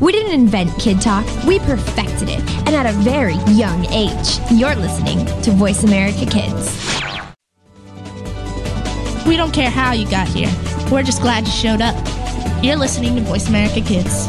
[0.00, 4.38] We didn't invent Kid Talk, we perfected it, and at a very young age.
[4.52, 7.02] You're listening to Voice America Kids.
[9.26, 10.50] We don't care how you got here,
[10.92, 11.96] we're just glad you showed up.
[12.62, 14.28] You're listening to Voice America Kids.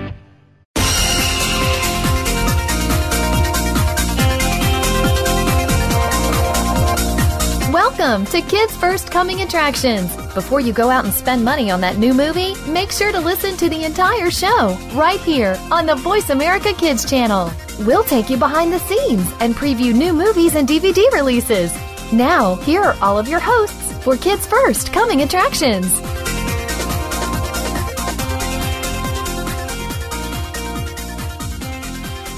[7.97, 10.15] Welcome to Kids First Coming Attractions.
[10.33, 13.57] Before you go out and spend money on that new movie, make sure to listen
[13.57, 17.51] to the entire show right here on the Voice America Kids channel.
[17.79, 21.75] We'll take you behind the scenes and preview new movies and DVD releases.
[22.13, 25.91] Now, here are all of your hosts for Kids First Coming Attractions.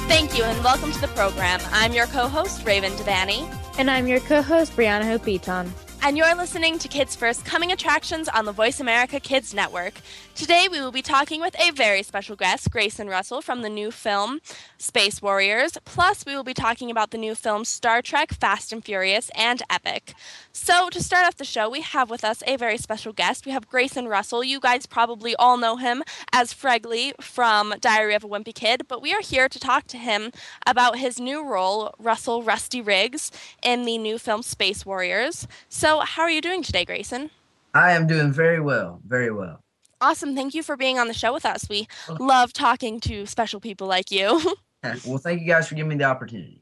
[0.09, 1.59] Thank you and welcome to the program.
[1.71, 3.62] I'm your co host, Raven Devanney.
[3.79, 5.73] And I'm your co host, Brianna Hope.
[6.03, 9.93] And you're listening to Kids First Coming Attractions on the Voice America Kids Network.
[10.35, 13.91] Today we will be talking with a very special guest, Grayson Russell, from the new
[13.91, 14.41] film
[14.79, 15.77] Space Warriors.
[15.85, 19.61] Plus, we will be talking about the new film Star Trek Fast and Furious and
[19.69, 20.15] Epic.
[20.51, 23.45] So, to start off the show, we have with us a very special guest.
[23.45, 24.43] We have Grayson Russell.
[24.43, 29.03] You guys probably all know him as Fregley from Diary of a Wimpy Kid, but
[29.03, 30.31] we are here to talk to him
[30.65, 33.31] about his new role, Russell Rusty Riggs,
[33.61, 35.47] in the new film Space Warriors.
[35.69, 37.29] So, how are you doing today, Grayson?
[37.75, 39.62] I am doing very well, very well.
[40.03, 40.35] Awesome.
[40.35, 41.65] Thank you for being on the show with us.
[41.69, 41.87] We
[42.19, 44.57] love talking to special people like you.
[45.05, 46.61] well, thank you guys for giving me the opportunity.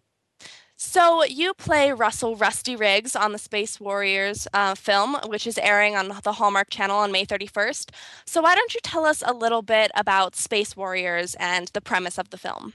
[0.76, 5.96] So, you play Russell Rusty Riggs on the Space Warriors uh, film, which is airing
[5.96, 7.90] on the Hallmark Channel on May 31st.
[8.28, 12.20] So, why don't you tell us a little bit about Space Warriors and the premise
[12.20, 12.74] of the film?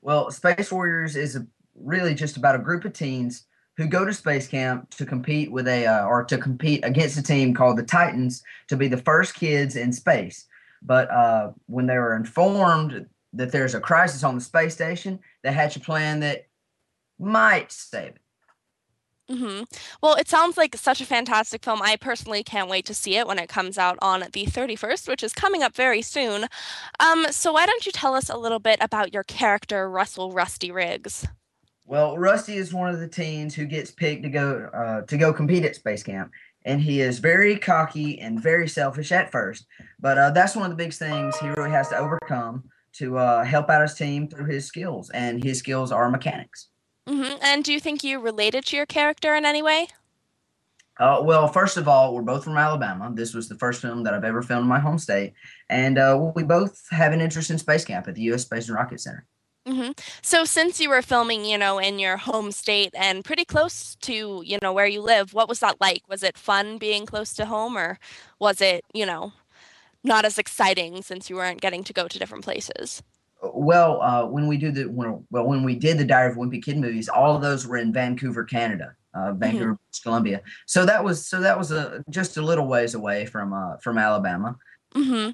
[0.00, 1.38] Well, Space Warriors is
[1.76, 3.44] really just about a group of teens
[3.76, 7.22] who go to space camp to compete with a uh, or to compete against a
[7.22, 10.46] team called the Titans to be the first kids in space.
[10.82, 15.52] But uh, when they were informed that there's a crisis on the space station, they
[15.52, 16.46] hatch a plan that
[17.18, 18.18] might save it.
[19.30, 19.62] Mm-hmm.
[20.02, 21.80] Well, it sounds like such a fantastic film.
[21.80, 25.22] I personally can't wait to see it when it comes out on the 31st, which
[25.22, 26.46] is coming up very soon.
[27.00, 30.70] Um, so, why don't you tell us a little bit about your character, Russell Rusty
[30.70, 31.26] Riggs?
[31.84, 35.32] Well, Rusty is one of the teens who gets picked to go uh, to go
[35.32, 36.30] compete at space camp,
[36.64, 39.66] and he is very cocky and very selfish at first.
[39.98, 43.44] But uh, that's one of the big things he really has to overcome to uh,
[43.44, 46.68] help out his team through his skills, and his skills are mechanics.
[47.08, 47.38] Mm-hmm.
[47.42, 49.88] And do you think you related to your character in any way?
[51.00, 53.10] Uh, well, first of all, we're both from Alabama.
[53.12, 55.32] This was the first film that I've ever filmed in my home state,
[55.68, 58.42] and uh, we both have an interest in space camp at the U.S.
[58.42, 59.26] Space and Rocket Center.
[59.66, 59.92] Mm-hmm.
[60.22, 64.42] So, since you were filming, you know, in your home state and pretty close to,
[64.44, 66.02] you know, where you live, what was that like?
[66.08, 67.98] Was it fun being close to home, or
[68.40, 69.32] was it, you know,
[70.02, 73.02] not as exciting since you weren't getting to go to different places?
[73.42, 76.62] Well, uh, when we do the when, well when we did the Diary of Wimpy
[76.62, 80.02] Kid movies, all of those were in Vancouver, Canada, uh, Vancouver, mm-hmm.
[80.02, 80.42] Columbia.
[80.66, 83.98] So that was so that was a just a little ways away from uh, from
[83.98, 84.56] Alabama.
[84.94, 85.30] Mm-hmm.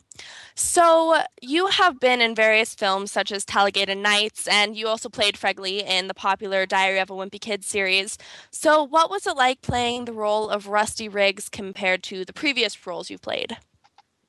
[0.55, 5.37] So you have been in various films such as Talladega Nights, and you also played
[5.37, 8.19] Fregley in the popular Diary of a Wimpy Kid series.
[8.51, 12.87] So what was it like playing the role of Rusty Riggs compared to the previous
[12.87, 13.57] roles you played?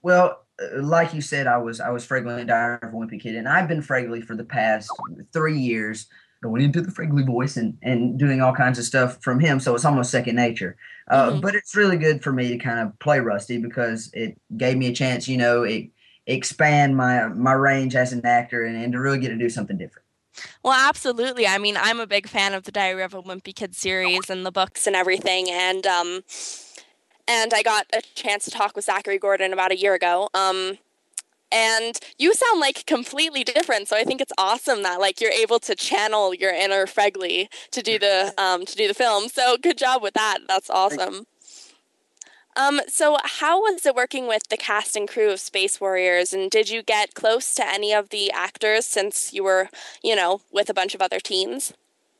[0.01, 3.19] Well, uh, like you said, I was I was Fregley in Diary of a Wimpy
[3.21, 4.89] Kid, and I've been Fregley for the past
[5.33, 6.07] three years
[6.41, 9.59] going into the Fregley voice and, and doing all kinds of stuff from him.
[9.59, 10.77] So it's almost second nature.
[11.09, 11.39] Uh, mm-hmm.
[11.41, 14.87] But it's really good for me to kind of play Rusty because it gave me
[14.87, 15.89] a chance, you know, it
[16.27, 19.77] expand my my range as an actor and, and to really get to do something
[19.77, 20.05] different.
[20.63, 21.47] Well, absolutely.
[21.47, 24.45] I mean, I'm a big fan of the Diary of a Wimpy Kid series and
[24.45, 26.21] the books and everything, and um,
[27.27, 30.29] and I got a chance to talk with Zachary Gordon about a year ago.
[30.33, 30.77] Um,
[31.51, 35.59] and you sound like completely different so i think it's awesome that like you're able
[35.59, 39.77] to channel your inner fregley to do the um, to do the film so good
[39.77, 41.25] job with that that's awesome
[42.55, 46.51] um, so how was it working with the cast and crew of space warriors and
[46.51, 49.69] did you get close to any of the actors since you were
[50.03, 51.73] you know with a bunch of other teens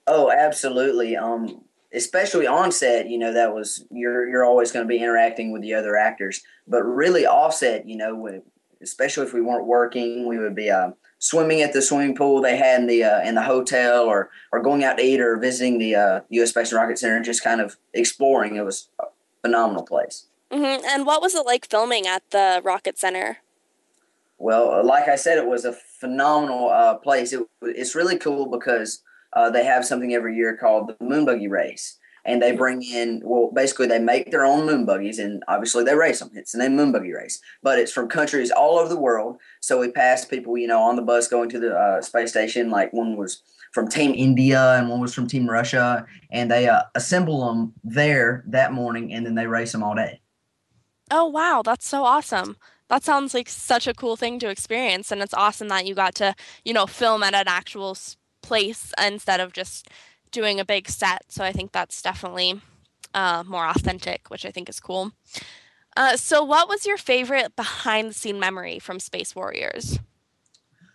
[0.08, 1.62] oh absolutely um
[1.94, 5.62] especially on set, you know, that was you're you're always going to be interacting with
[5.62, 6.42] the other actors.
[6.68, 8.44] But really, offset, you know, when
[8.82, 12.58] especially if we weren't working, we would be uh, swimming at the swimming pool they
[12.58, 15.78] had in the uh, in the hotel, or or going out to eat, or visiting
[15.80, 16.50] the uh, U.S.
[16.50, 18.56] Space and Rocket Center, and just kind of exploring.
[18.56, 19.06] It was a
[19.42, 20.28] phenomenal place.
[20.52, 20.86] Mm-hmm.
[20.86, 23.38] And what was it like filming at the Rocket Center?
[24.38, 27.34] Well, like I said, it was a phenomenal uh, place.
[27.34, 29.04] It, it's really cool because
[29.34, 31.98] uh, they have something every year called the Moon Buggy Race.
[32.30, 35.96] And they bring in, well, basically, they make their own moon buggies and obviously they
[35.96, 36.30] race them.
[36.34, 39.38] It's the name Moon Buggy Race, but it's from countries all over the world.
[39.62, 42.70] So we passed people, you know, on the bus going to the uh, space station.
[42.70, 43.42] Like one was
[43.74, 46.06] from Team India and one was from Team Russia.
[46.32, 50.22] And they uh, assemble them there that morning and then they race them all day.
[51.10, 51.64] Oh, wow.
[51.66, 52.58] That's so awesome
[52.90, 56.16] that sounds like such a cool thing to experience and it's awesome that you got
[56.16, 56.34] to
[56.66, 57.96] you know film at an actual
[58.42, 59.88] place instead of just
[60.32, 62.62] doing a big set so i think that's definitely
[63.14, 65.12] uh, more authentic which i think is cool.
[65.98, 70.00] Uh, so what was your favorite behind the scene memory from space warriors?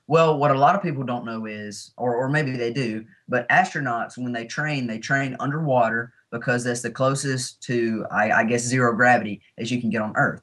[0.07, 3.49] Well what a lot of people don't know is or, or maybe they do but
[3.49, 8.63] astronauts when they train they train underwater because that's the closest to I, I guess
[8.63, 10.43] zero gravity as you can get on earth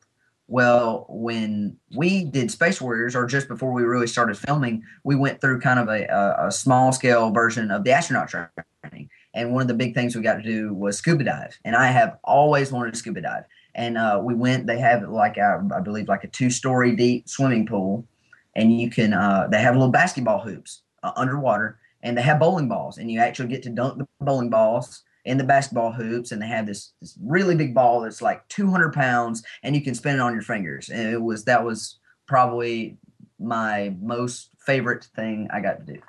[0.52, 5.40] well, when we did Space Warriors, or just before we really started filming, we went
[5.40, 9.10] through kind of a, a, a small scale version of the astronaut training.
[9.34, 11.58] And one of the big things we got to do was scuba dive.
[11.64, 13.46] And I have always wanted to scuba dive.
[13.76, 17.30] And uh, we went, they have like, a, I believe, like a two story deep
[17.30, 18.06] swimming pool.
[18.54, 22.68] And you can, uh, they have little basketball hoops uh, underwater and they have bowling
[22.68, 22.98] balls.
[22.98, 26.48] And you actually get to dunk the bowling balls in the basketball hoops and they
[26.48, 30.22] have this, this really big ball that's like 200 pounds and you can spin it
[30.22, 30.90] on your fingers.
[30.90, 32.98] And it was that was probably
[33.40, 36.02] my most favorite thing i got to do.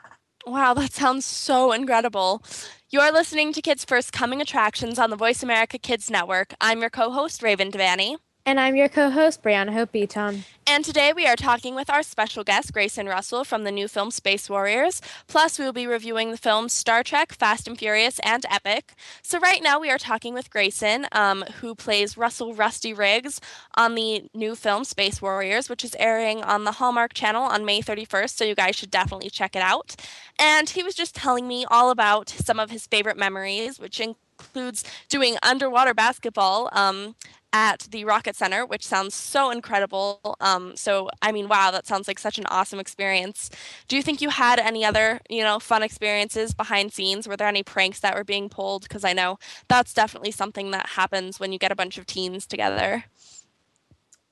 [0.46, 2.42] Wow that sounds so incredible.
[2.90, 6.54] You're listening to kids first coming attractions on the voice america kids network.
[6.60, 10.44] I'm your co-host raven devanney and I'm your co host, Brianna Hope Beaton.
[10.66, 14.10] And today we are talking with our special guest, Grayson Russell, from the new film
[14.10, 15.00] Space Warriors.
[15.28, 18.94] Plus, we will be reviewing the films Star Trek, Fast and Furious, and Epic.
[19.22, 23.40] So, right now we are talking with Grayson, um, who plays Russell Rusty Riggs
[23.76, 27.80] on the new film Space Warriors, which is airing on the Hallmark channel on May
[27.80, 28.30] 31st.
[28.36, 29.94] So, you guys should definitely check it out.
[30.38, 34.84] And he was just telling me all about some of his favorite memories, which includes
[35.08, 37.14] doing underwater basketball um,
[37.52, 40.36] at the Rocket Center, which sounds so incredible.
[40.40, 43.50] Um, so, I mean, wow, that sounds like such an awesome experience.
[43.88, 47.28] Do you think you had any other, you know, fun experiences behind scenes?
[47.28, 48.82] Were there any pranks that were being pulled?
[48.84, 49.38] Because I know
[49.68, 53.04] that's definitely something that happens when you get a bunch of teens together.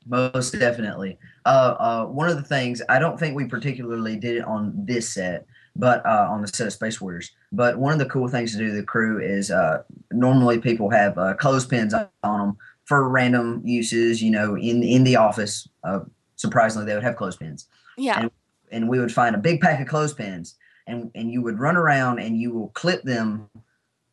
[0.06, 1.19] Most definitely.
[1.44, 5.12] Uh, uh, one of the things I don't think we particularly did it on this
[5.12, 5.46] set,
[5.76, 7.31] but uh, on the set of Space Warriors.
[7.52, 11.19] But one of the cool things to do the crew is uh, normally people have
[11.19, 12.56] uh, clothespins on them
[12.90, 15.69] for random uses, you know, in in the office.
[15.84, 16.00] Uh,
[16.34, 17.69] surprisingly, they would have clothespins.
[17.96, 18.22] Yeah.
[18.22, 18.31] And,
[18.72, 20.56] and we would find a big pack of clothespins,
[20.88, 23.48] and and you would run around and you will clip them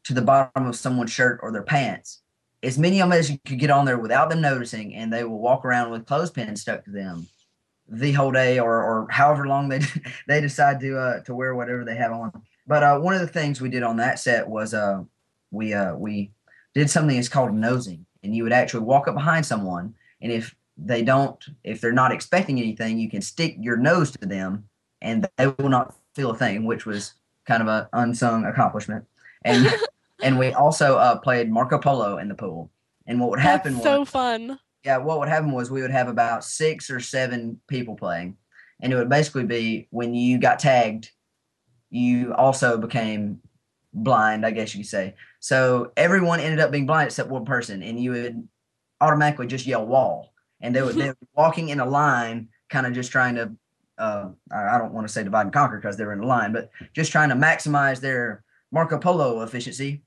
[0.04, 2.22] to the bottom of someone's shirt or their pants.
[2.62, 5.24] As many of them as you could get on there without them noticing, and they
[5.24, 7.26] will walk around with clothespins stuck to them
[7.90, 9.80] the whole day or or however long they
[10.28, 12.32] they decide to uh to wear whatever they have on.
[12.68, 15.04] But uh, one of the things we did on that set was uh
[15.50, 16.30] we uh we
[16.76, 20.56] did something that's called nosing and you would actually walk up behind someone and if
[20.78, 24.64] they don't if they're not expecting anything you can stick your nose to them
[25.02, 27.14] and they will not feel a thing which was
[27.46, 29.06] kind of an unsung accomplishment.
[29.44, 29.68] And
[30.24, 32.72] and we also uh, played marco polo in the pool.
[33.06, 34.60] And what would happen That's was so fun.
[34.84, 38.38] Yeah what would happen was we would have about six or seven people playing.
[38.80, 41.12] And it would basically be when you got tagged
[41.90, 43.40] you also became
[43.94, 47.84] blind i guess you could say so everyone ended up being blind except one person,
[47.84, 48.48] and you would
[49.02, 52.94] automatically just yell wall, and they would they be walking in a line, kind of
[52.94, 53.52] just trying to.
[53.98, 56.70] Uh, I don't want to say divide and conquer because they're in a line, but
[56.94, 60.04] just trying to maximize their Marco Polo efficiency.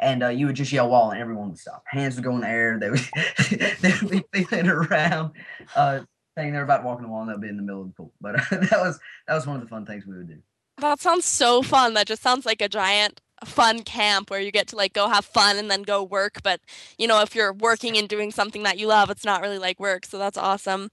[0.00, 1.84] And uh, you would just yell wall, and everyone would stop.
[1.86, 2.78] Hands would go in the air.
[2.80, 3.00] They would
[3.80, 5.32] they would be feeling around,
[5.76, 6.00] uh,
[6.36, 7.88] saying they're about to walk in the wall, and they'll be in the middle of
[7.88, 8.12] the pool.
[8.20, 8.98] But uh, that was
[9.28, 10.38] that was one of the fun things we would do.
[10.78, 11.94] That sounds so fun.
[11.94, 15.24] That just sounds like a giant fun camp where you get to like go have
[15.24, 16.60] fun and then go work but
[16.98, 19.78] you know if you're working and doing something that you love it's not really like
[19.80, 20.90] work so that's awesome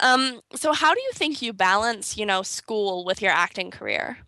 [0.00, 4.18] um, so how do you think you balance you know school with your acting career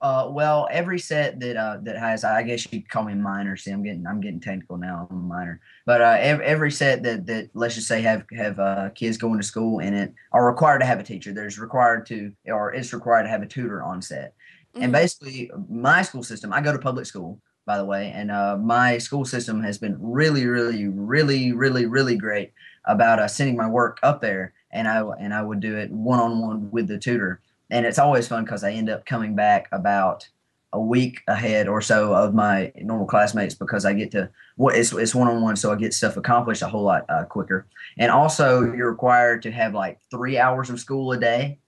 [0.00, 3.56] uh, well, every set that uh, that has, I guess you could call me minor.
[3.56, 5.08] See, I'm getting I'm getting technical now.
[5.10, 8.60] I'm a minor, but uh, every, every set that that let's just say have have
[8.60, 11.32] uh, kids going to school in it are required to have a teacher.
[11.32, 14.34] There's required to or it's required to have a tutor on set.
[14.74, 14.82] Mm-hmm.
[14.82, 18.56] And basically, my school system, I go to public school, by the way, and uh,
[18.56, 22.52] my school system has been really, really, really, really, really great
[22.84, 26.20] about uh, sending my work up there and I and I would do it one
[26.20, 29.68] on one with the tutor, and it's always fun because I end up coming back
[29.72, 30.28] about
[30.74, 34.92] a week ahead or so of my normal classmates because I get to what it's
[34.92, 37.66] it's one on one, so I get stuff accomplished a whole lot uh, quicker.
[37.96, 41.58] And also, you're required to have like three hours of school a day.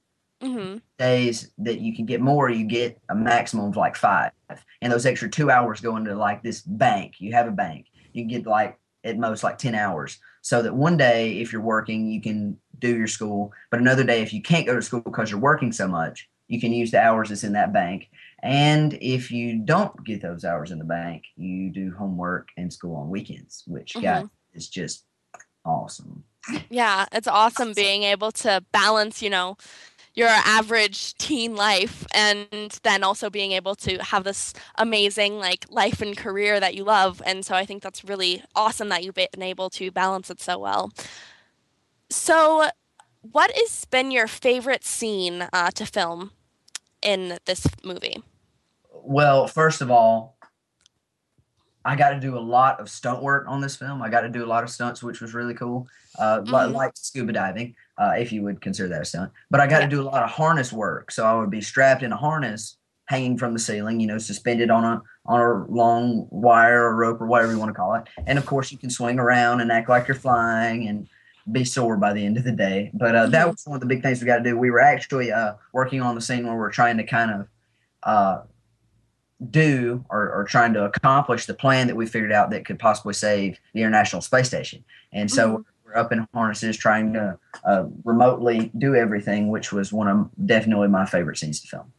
[0.43, 0.79] Mm-hmm.
[0.99, 4.33] Days that you can get more, you get a maximum of like five,
[4.81, 7.15] and those extra two hours go into like this bank.
[7.19, 7.87] You have a bank.
[8.13, 12.11] You get like at most like ten hours, so that one day if you're working,
[12.11, 15.31] you can do your school, but another day if you can't go to school because
[15.31, 18.09] you're working so much, you can use the hours that's in that bank
[18.43, 22.97] and if you don't get those hours in the bank, you do homework and school
[22.97, 24.05] on weekends, which mm-hmm.
[24.05, 25.05] guys is just
[25.65, 26.25] awesome.
[26.71, 29.59] Yeah, it's awesome being able to balance, you know,
[30.15, 32.47] your average teen life and
[32.83, 37.23] then also being able to have this amazing like life and career that you love.
[37.25, 40.59] And so i think that's really awesome that you've been able to balance it so
[40.59, 40.91] well.
[42.11, 42.69] So
[43.23, 46.33] what has been your favorite scene uh, to film
[47.03, 48.23] in this movie?
[48.93, 50.37] Well, first of all,
[51.85, 54.03] I got to do a lot of stunt work on this film.
[54.03, 55.89] I got to do a lot of stunts, which was really cool,
[56.19, 56.75] uh, mm-hmm.
[56.75, 59.31] like scuba diving, uh, if you would consider that a stunt.
[59.51, 61.11] But I got to do a lot of harness work.
[61.11, 64.71] So I would be strapped in a harness, hanging from the ceiling, you know, suspended
[64.71, 68.05] on a on a long wire or rope or whatever you want to call it.
[68.27, 71.09] And of course, you can swing around and act like you're flying and
[71.53, 72.91] be sore by the end of the day.
[72.95, 73.51] But uh, that mm-hmm.
[73.51, 74.57] was one of the big things we got to do.
[74.57, 77.49] We were actually uh, working on the scene where we're trying to kind of
[78.03, 78.43] uh,
[79.51, 83.15] do or, or trying to accomplish the plan that we figured out that could possibly
[83.15, 84.85] save the International Space Station.
[85.13, 85.63] And so mm-hmm.
[85.91, 90.89] We're up in harnesses trying to uh, remotely do everything, which was one of definitely
[90.89, 91.93] my favorite scenes to film.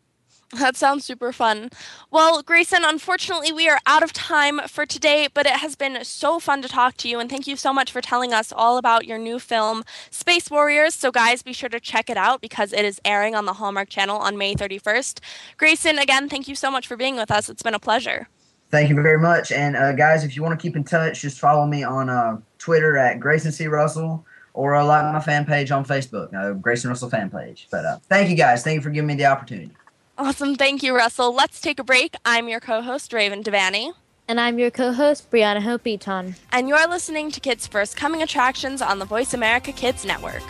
[0.60, 1.70] That sounds super fun.
[2.12, 6.42] Well, Grayson, unfortunately, we are out of time for today, but it has been so
[6.42, 9.08] fun to talk to you, and thank you so much for telling us all about
[9.08, 10.94] your new film, Space Warriors.
[10.94, 13.88] So, guys, be sure to check it out because it is airing on the Hallmark
[13.88, 15.22] Channel on May 31st.
[15.56, 17.50] Grayson, again, thank you so much for being with us.
[17.50, 18.28] It's been a pleasure.
[18.72, 19.52] Thank you very much.
[19.52, 22.40] And, uh, guys, if you want to keep in touch, just follow me on uh,
[22.58, 23.68] Twitter at Grayson C.
[23.68, 27.68] Russell or uh, like my fan page on Facebook, uh, Grayson Russell fan page.
[27.70, 28.64] But uh, thank you, guys.
[28.64, 29.72] Thank you for giving me the opportunity.
[30.18, 30.56] Awesome.
[30.56, 31.34] Thank you, Russell.
[31.34, 32.16] Let's take a break.
[32.26, 33.94] I'm your co host, Raven Devanney.
[34.28, 36.36] And I'm your co host, Brianna Hope Beaton.
[36.52, 40.44] And you're listening to Kids First Coming Attractions on the Voice America Kids Network.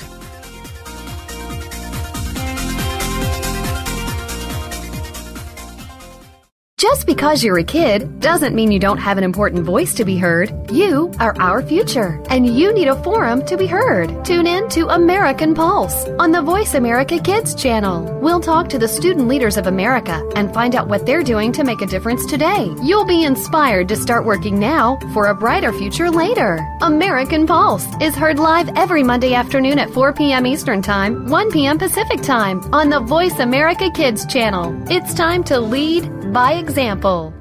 [6.81, 10.17] Just because you're a kid doesn't mean you don't have an important voice to be
[10.17, 10.51] heard.
[10.71, 14.25] You are our future, and you need a forum to be heard.
[14.25, 18.11] Tune in to American Pulse on the Voice America Kids channel.
[18.19, 21.63] We'll talk to the student leaders of America and find out what they're doing to
[21.63, 22.73] make a difference today.
[22.81, 26.67] You'll be inspired to start working now for a brighter future later.
[26.81, 30.47] American Pulse is heard live every Monday afternoon at 4 p.m.
[30.47, 31.77] Eastern Time, 1 p.m.
[31.77, 34.75] Pacific Time on the Voice America Kids channel.
[34.89, 37.40] It's time to lead by example example.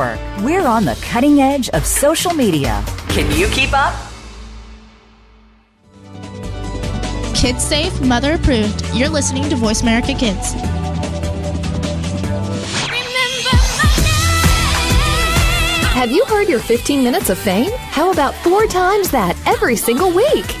[0.01, 0.43] Network.
[0.43, 2.83] We're on the cutting edge of social media.
[3.09, 3.93] Can you keep up?
[7.35, 8.83] Kids safe, mother approved.
[8.93, 10.53] You're listening to Voice America Kids.
[15.93, 17.71] Have you heard your 15 minutes of fame?
[17.75, 20.60] How about four times that every single week?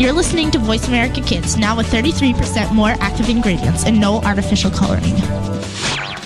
[0.00, 4.70] You're listening to Voice America Kids, now with 33% more active ingredients and no artificial
[4.70, 5.14] coloring.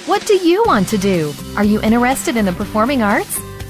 [0.07, 1.35] What do you want to do?
[1.57, 3.41] Are you interested in the performing arts?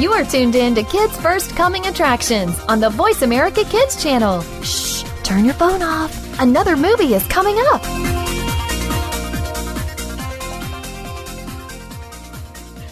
[0.00, 4.40] You are tuned in to Kids First Coming Attractions on the Voice America Kids channel.
[4.62, 6.40] Shh, turn your phone off.
[6.40, 7.84] Another movie is coming up.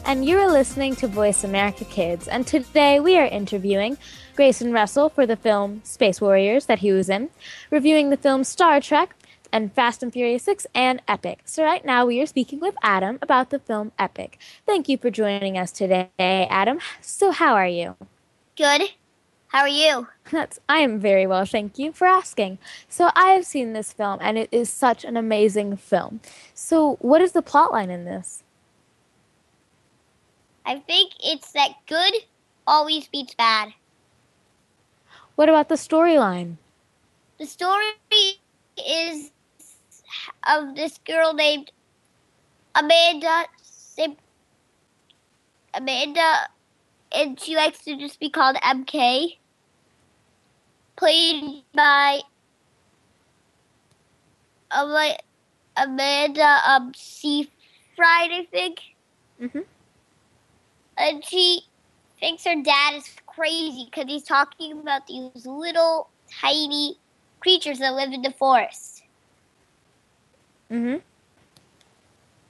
[0.05, 3.97] And you're listening to Voice America Kids, and today we are interviewing
[4.37, 7.31] Grayson Russell for the film Space Warriors that he was in,
[7.71, 9.15] reviewing the film Star Trek,
[9.53, 11.41] and Fast and Furious 6 and Epic.
[11.45, 14.39] So, right now we are speaking with Adam about the film Epic.
[14.67, 16.79] Thank you for joining us today, Adam.
[17.01, 17.97] So, how are you?
[18.57, 18.91] Good.
[19.49, 20.09] How are you?
[20.31, 22.59] That's I am very well, thank you for asking.
[22.89, 26.21] So, I have seen this film and it is such an amazing film.
[26.55, 28.43] So, what is the plot line in this?
[30.67, 32.13] I think it's that good
[32.67, 33.73] always beats bad.
[35.35, 36.57] What about the storyline?
[37.39, 37.87] The story
[38.77, 39.31] is
[40.49, 41.71] of this girl named
[42.75, 43.45] Amanda.
[45.75, 46.49] Amanda,
[47.13, 49.37] and she likes to just be called MK.
[50.97, 52.21] Played by
[55.77, 57.53] Amanda um, Seyfried,
[57.99, 58.81] I think.
[59.41, 59.61] Mm-hmm.
[60.97, 61.63] And she
[62.19, 66.11] thinks her dad is crazy because he's talking about these little
[66.41, 66.99] tiny
[67.41, 68.98] creatures that live in the forest.
[70.71, 70.97] Mm-hmm.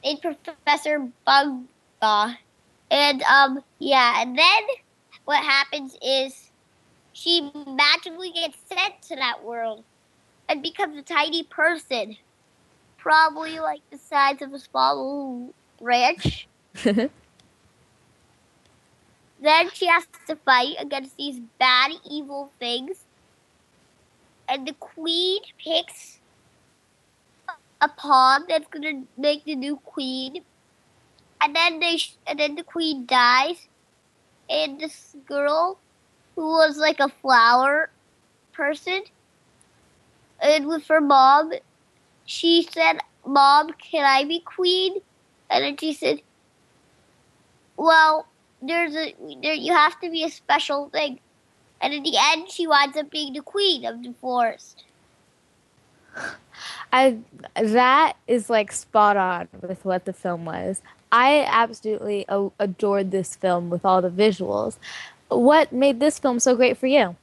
[0.04, 2.37] Named Professor Bugba.
[2.90, 4.62] And um yeah, and then
[5.25, 6.50] what happens is
[7.12, 9.84] she magically gets sent to that world
[10.48, 12.16] and becomes a tiny person.
[12.96, 16.48] Probably like the size of a small ranch.
[16.82, 17.10] then
[19.72, 23.04] she has to fight against these bad evil things
[24.48, 26.17] and the queen picks
[27.80, 30.44] a pawn that's gonna make the new queen,
[31.40, 33.68] and then they sh- and then the queen dies,
[34.50, 35.78] and this girl,
[36.36, 37.91] who was like a flower
[38.52, 39.04] person,
[40.41, 41.52] and with her mom,
[42.26, 45.00] she said, "Mom, can I be queen?"
[45.50, 46.23] And then she said,
[47.78, 48.26] "Well,
[48.60, 51.21] there's a there you have to be a special thing."
[51.80, 54.84] And in the end, she winds up being the queen of the forest.
[56.93, 57.19] I
[57.54, 60.83] that is like spot on with what the film was.
[61.11, 62.26] I absolutely
[62.59, 64.78] adored this film with all the visuals.
[65.28, 67.17] What made this film so great for you?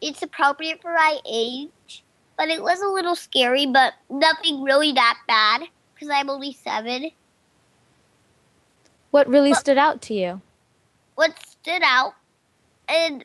[0.00, 2.02] It's appropriate for my age,
[2.36, 5.62] but it was a little scary, but nothing really that bad
[5.94, 7.10] because I'm only seven.
[9.12, 10.40] What really stood out to you?
[11.14, 12.14] What stood out
[12.88, 13.24] and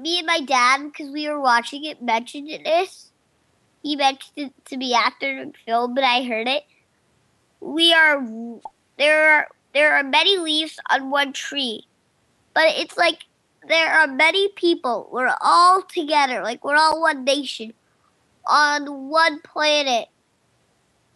[0.00, 3.10] me and my dad, because we were watching it, mentioned this.
[3.82, 6.64] He mentioned it to me after the film, but I heard it.
[7.60, 8.22] We are
[8.98, 11.86] there are there are many leaves on one tree,
[12.54, 13.26] but it's like
[13.68, 15.08] there are many people.
[15.12, 17.72] We're all together, like we're all one nation
[18.46, 20.08] on one planet,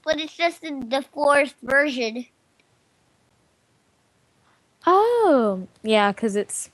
[0.05, 2.27] but it's just in the forest version.
[4.87, 6.71] Oh, yeah, because it's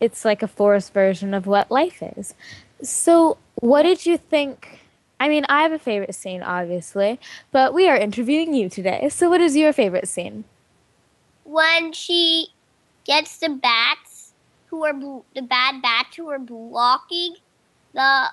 [0.00, 2.34] it's like a forest version of what life is.
[2.82, 4.80] So, what did you think?
[5.18, 7.20] I mean, I have a favorite scene, obviously,
[7.52, 9.08] but we are interviewing you today.
[9.10, 10.44] So, what is your favorite scene?
[11.44, 12.48] When she
[13.04, 14.32] gets the bats
[14.68, 14.94] who are
[15.34, 17.34] the bad bats who are blocking
[17.92, 18.26] the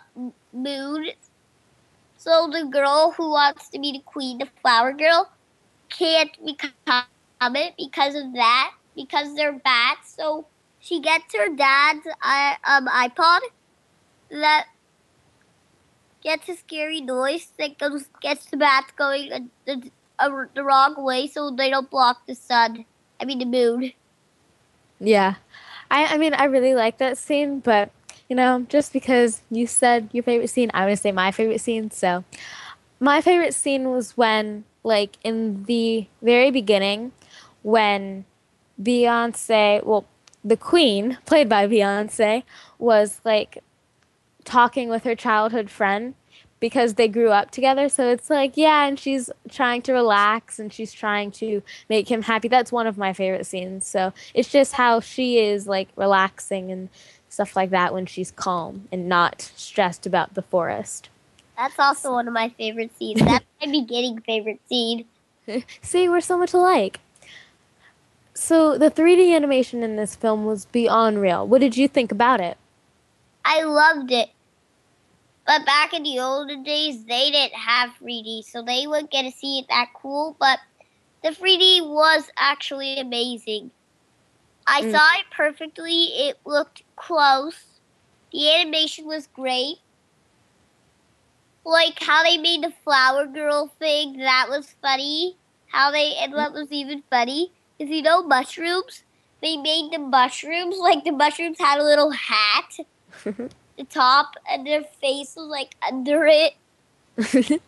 [0.53, 1.07] moon.
[2.17, 5.31] So the girl who wants to be the queen, the flower girl,
[5.89, 10.15] can't become it because of that, because they're bats.
[10.15, 10.45] So
[10.87, 12.07] she gets her dad's
[12.63, 13.39] um, iPod
[14.31, 14.67] that
[16.23, 21.27] gets a scary noise that goes gets the bats going the, uh, the wrong way
[21.27, 22.85] so they don't block the sun.
[23.19, 23.91] I mean the moon.
[24.99, 25.35] Yeah,
[25.91, 27.91] I I mean I really like that scene, but
[28.29, 31.91] you know just because you said your favorite scene, I'm gonna say my favorite scene.
[31.91, 32.23] So
[32.99, 37.11] my favorite scene was when like in the very beginning
[37.61, 38.25] when
[38.81, 40.05] Beyonce well
[40.47, 42.43] the queen, played by Beyonce,
[42.79, 43.63] was like
[44.45, 46.15] talking with her childhood friend
[46.59, 47.89] because they grew up together.
[47.89, 52.23] So it's like, yeah, and she's trying to relax and she's trying to make him
[52.23, 52.47] happy.
[52.47, 53.85] That's one of my favorite scenes.
[53.85, 56.89] So it's just how she is like relaxing and
[57.29, 61.09] stuff like that when she's calm and not stressed about the forest.
[61.57, 63.19] That's also one of my favorite scenes.
[63.19, 65.05] That's my beginning favorite scene.
[65.81, 66.99] See, we're so much alike.
[68.37, 71.47] So the 3D animation in this film was beyond real.
[71.47, 72.55] What did you think about it?
[73.43, 74.29] I loved it.
[75.47, 79.31] But back in the olden days, they didn't have 3D, so they wouldn't get to
[79.31, 80.37] see it that cool.
[80.39, 80.59] But
[81.23, 83.71] the 3D was actually amazing.
[84.67, 84.91] I Mm.
[84.91, 86.03] saw it perfectly.
[86.29, 87.81] It looked close.
[88.31, 89.77] The animation was great.
[91.65, 95.37] Like how they made the flower girl thing, that was funny.
[95.71, 99.03] How they, and what was even funny is you know mushrooms?
[99.41, 102.77] They made the mushrooms, like the mushrooms had a little hat
[103.23, 106.53] the top and their face was like under it.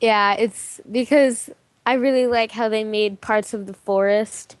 [0.00, 1.50] yeah, it's because
[1.84, 4.56] I really like how they made parts of the forest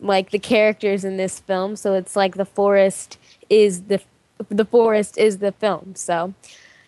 [0.00, 1.76] like the characters in this film.
[1.76, 3.18] So it's like the forest
[3.50, 4.00] is the
[4.48, 5.94] the forest is the film.
[5.96, 6.34] So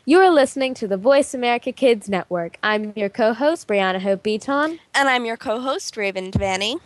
[0.05, 2.59] you're listening to the Voice America Kids Network.
[2.63, 4.79] I'm your co-host Brianna Hope Beaton.
[4.95, 6.81] And I'm your co host, Raven Devaney.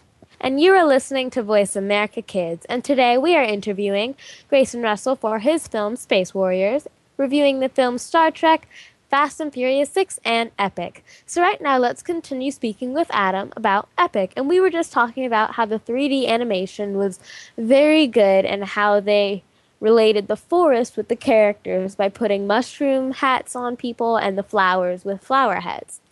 [0.45, 2.67] And you are listening to Voice America Kids.
[2.69, 4.15] And today we are interviewing
[4.51, 8.69] Grayson Russell for his film Space Warriors, reviewing the film Star Trek,
[9.09, 11.03] Fast and Furious 6, and Epic.
[11.25, 14.35] So, right now, let's continue speaking with Adam about Epic.
[14.37, 17.19] And we were just talking about how the 3D animation was
[17.57, 19.45] very good and how they
[19.81, 25.07] related the forest with the characters by putting mushroom hats on people and the flowers
[25.07, 26.03] with flower heads.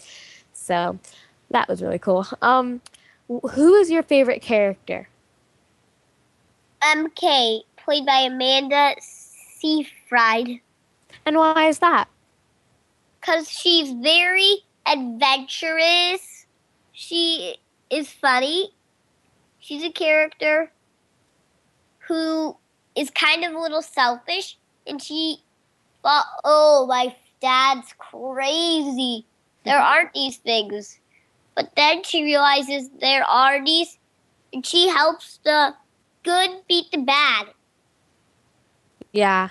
[0.55, 0.99] So,
[1.51, 2.27] that was really cool.
[2.40, 2.81] Um,
[3.29, 5.09] who is your favorite character?
[6.83, 10.61] MK, played by Amanda Seyfried,
[11.25, 12.09] And why is that?
[13.21, 16.47] because she's very adventurous.
[16.93, 17.57] She
[17.89, 18.73] is funny.
[19.61, 20.73] She's a character
[22.01, 22.57] who
[22.97, 24.59] is kind of a little selfish,
[24.89, 25.37] and she
[26.03, 29.25] thought, oh, my dad's crazy.
[29.65, 30.99] There aren't these things.
[31.55, 33.99] But then she realizes there are these,
[34.53, 35.75] and she helps the
[36.23, 37.49] good beat the bad.
[39.12, 39.51] Yeah.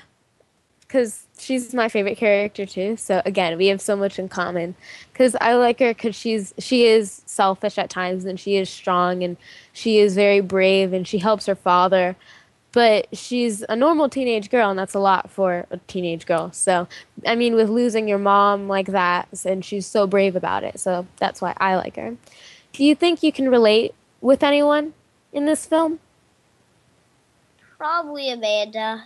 [0.82, 2.98] Because she's my favorite character too.
[2.98, 4.76] So again, we have so much in common.
[5.12, 9.24] Because I like her because she's she is selfish at times and she is strong
[9.24, 9.38] and
[9.72, 12.18] she is very brave and she helps her father.
[12.74, 16.52] But she's a normal teenage girl and that's a lot for a teenage girl.
[16.54, 16.88] So
[17.26, 20.80] I mean, with losing your mom like that, and she's so brave about it.
[20.80, 22.16] So that's why I like her.
[22.74, 24.94] Do you think you can relate with anyone
[25.34, 26.00] in this film?
[27.78, 29.06] Probably Amanda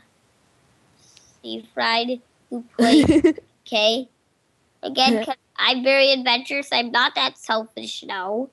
[1.41, 4.07] Seyfried, who played Kay.
[4.83, 6.69] Again, 'cause I'm very adventurous.
[6.71, 8.49] I'm not that selfish now.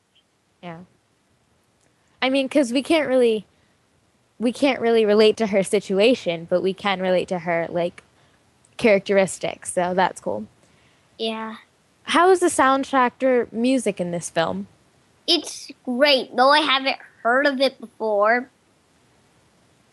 [0.62, 0.78] Yeah.
[2.22, 3.44] I mean, because we can't really,
[4.42, 8.02] we can't really relate to her situation, but we can relate to her like
[8.76, 9.72] characteristics.
[9.72, 10.46] So that's cool.
[11.16, 11.56] Yeah.
[12.02, 14.66] How is the soundtrack or music in this film?
[15.28, 18.50] It's great, though I haven't heard of it before.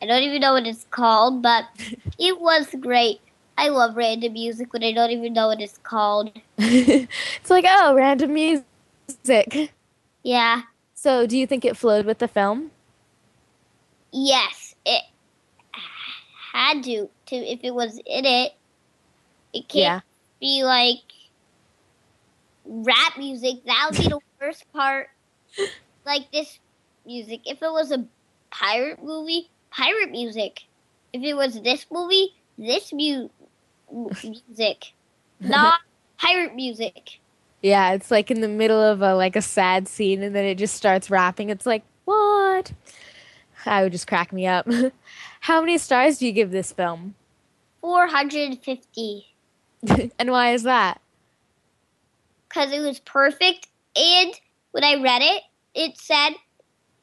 [0.02, 1.66] I don't even know what it's called, but
[2.18, 3.22] it was great.
[3.56, 6.32] I love random music when I don't even know what it's called.
[6.58, 9.74] it's like oh, random music.
[10.24, 10.64] Yeah.
[10.96, 12.72] So, do you think it flowed with the film?
[14.12, 15.04] Yes, it
[16.54, 17.10] had to.
[17.28, 18.54] To if it was in it,
[19.54, 20.00] it can't Yeah.
[20.39, 21.00] be like
[22.65, 23.63] rap music.
[23.65, 25.08] That would be the worst part.
[26.06, 26.58] Like this
[27.06, 27.41] music.
[27.45, 28.08] If it was a
[28.52, 30.62] pirate movie, pirate music.
[31.13, 33.30] If it was this movie, this mu-
[33.91, 34.86] music.
[35.39, 35.80] Not
[36.19, 37.19] pirate music.
[37.62, 40.56] Yeah, it's like in the middle of a like a sad scene, and then it
[40.56, 41.50] just starts rapping.
[41.50, 42.72] It's like what?
[43.65, 44.67] That would just crack me up.
[45.41, 47.15] How many stars do you give this film?
[47.82, 49.28] 450.
[50.19, 51.02] and why is that?
[52.48, 53.67] because it was perfect.
[53.95, 54.34] And
[54.72, 55.43] when I read it,
[55.76, 56.32] it said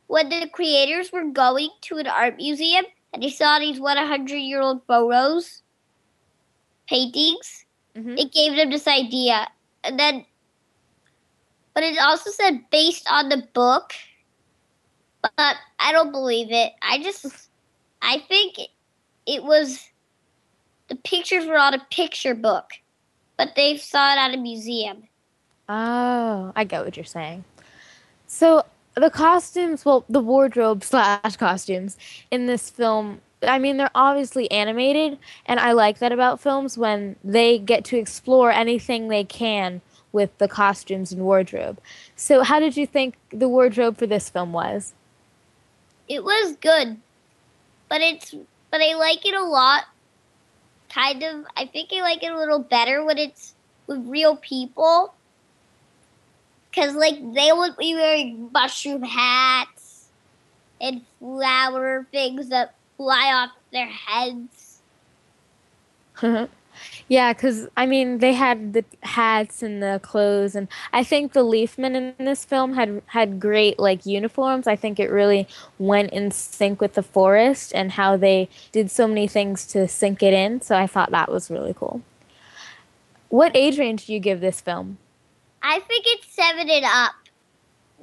[0.09, 4.61] when the creators were going to an art museum and they saw these 100 year
[4.61, 5.63] old photos,
[6.89, 7.65] paintings,
[7.97, 8.19] Mhm.
[8.19, 9.47] it gave them this idea.
[9.85, 10.27] And then,
[11.75, 13.93] but it also said based on the book,
[15.37, 16.73] but I don't believe it.
[16.83, 17.49] I just,
[18.03, 18.59] I think
[19.27, 19.89] it, was,
[20.89, 22.71] the pictures were on a picture book,
[23.37, 25.05] but they saw it at a museum.
[25.69, 27.45] Oh, I get what you're saying.
[28.27, 31.97] So the costumes, well, the wardrobe slash costumes
[32.31, 37.17] in this film I mean, they're obviously animated, and I like that about films when
[37.23, 41.79] they get to explore anything they can with the costumes and wardrobe.
[42.17, 44.95] So, how did you think the wardrobe for this film was?
[46.09, 46.97] It was good,
[47.89, 48.35] but it's
[48.71, 49.85] but I like it a lot.
[50.89, 53.55] Kind of, I think I like it a little better when it's
[53.87, 55.15] with real people.
[56.75, 60.09] Cause like they would be wearing mushroom hats
[60.81, 64.81] and flower things that fly off their heads.
[67.09, 71.45] yeah, because I mean, they had the hats and the clothes, and I think the
[71.45, 74.67] Leafmen in this film had had great like uniforms.
[74.67, 75.47] I think it really
[75.79, 80.23] went in sync with the forest and how they did so many things to sink
[80.23, 80.61] it in.
[80.61, 82.03] So I thought that was really cool.
[83.29, 84.99] What age range do you give this film?
[85.63, 87.15] I think it's seven and up,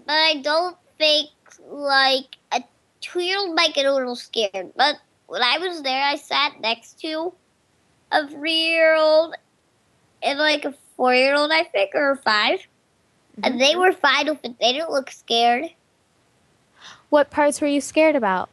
[0.05, 1.29] but I don't think
[1.69, 2.63] like a
[3.01, 4.71] two-year-old might get a little scared.
[4.75, 4.95] But
[5.27, 7.33] when I was there, I sat next to
[8.13, 9.35] a three-year-old
[10.21, 13.41] and like a four-year-old, I think, or 5 mm-hmm.
[13.43, 14.59] and they were fine with it.
[14.59, 15.65] They didn't look scared.
[17.09, 18.49] What parts were you scared about?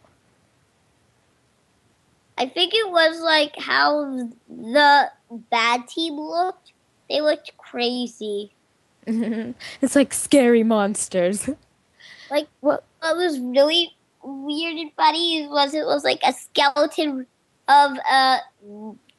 [2.36, 5.10] I think it was like how the
[5.50, 6.72] bad team looked.
[7.08, 8.52] They looked crazy.
[9.06, 11.50] it's like scary monsters.
[12.30, 12.84] Like what?
[13.00, 17.26] What was really weird and funny was it was like a skeleton
[17.68, 18.38] of a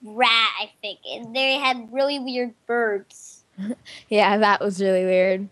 [0.03, 3.43] rat, I think, and they had really weird birds.
[4.09, 5.49] yeah, that was really weird.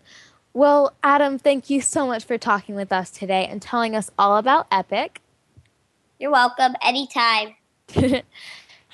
[0.52, 4.36] Well, Adam, thank you so much for talking with us today and telling us all
[4.36, 5.20] about Epic.
[6.18, 6.74] You're welcome.
[6.82, 7.54] Anytime.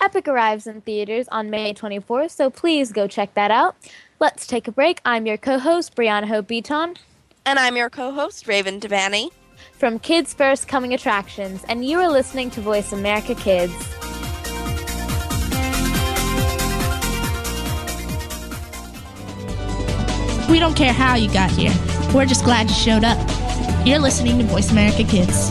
[0.00, 3.74] Epic arrives in theaters on May 24th, so please go check that out.
[4.20, 5.00] Let's take a break.
[5.04, 6.96] I'm your co host, Brianna Hope Beaton.
[7.46, 9.30] And I'm your co host, Raven Devanney.
[9.72, 13.74] From Kids First Coming Attractions, and you are listening to Voice America Kids.
[20.48, 21.72] We don't care how you got here.
[22.14, 23.18] We're just glad you showed up.
[23.84, 25.50] You're listening to Voice America Kids.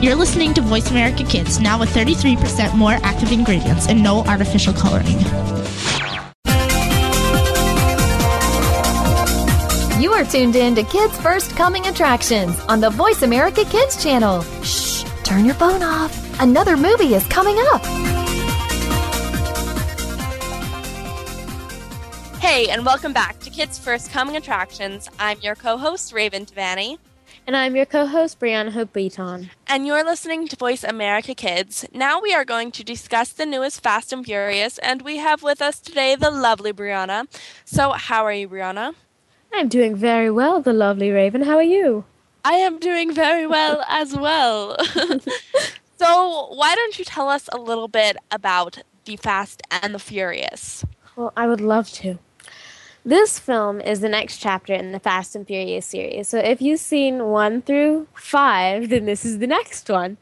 [0.00, 4.72] You're listening to Voice America Kids, now with 33% more active ingredients and no artificial
[4.72, 5.18] coloring.
[10.00, 14.42] You are tuned in to Kids First Coming Attractions on the Voice America Kids channel.
[14.62, 16.40] Shh, turn your phone off.
[16.40, 17.84] Another movie is coming up.
[22.40, 25.08] Hey, and welcome back to Kids First Coming Attractions.
[25.18, 26.98] I'm your co host, Raven Devanney.
[27.48, 29.48] And I'm your co host, Brianna Hope Beaton.
[29.68, 31.86] And you're listening to Voice America Kids.
[31.94, 35.62] Now we are going to discuss the newest Fast and Furious, and we have with
[35.62, 37.26] us today the lovely Brianna.
[37.64, 38.94] So, how are you, Brianna?
[39.50, 41.40] I'm doing very well, the lovely Raven.
[41.40, 42.04] How are you?
[42.44, 44.76] I am doing very well as well.
[45.96, 50.84] so, why don't you tell us a little bit about the Fast and the Furious?
[51.16, 52.18] Well, I would love to.
[53.08, 56.28] This film is the next chapter in the Fast and Furious series.
[56.28, 60.18] So if you've seen one through five, then this is the next one.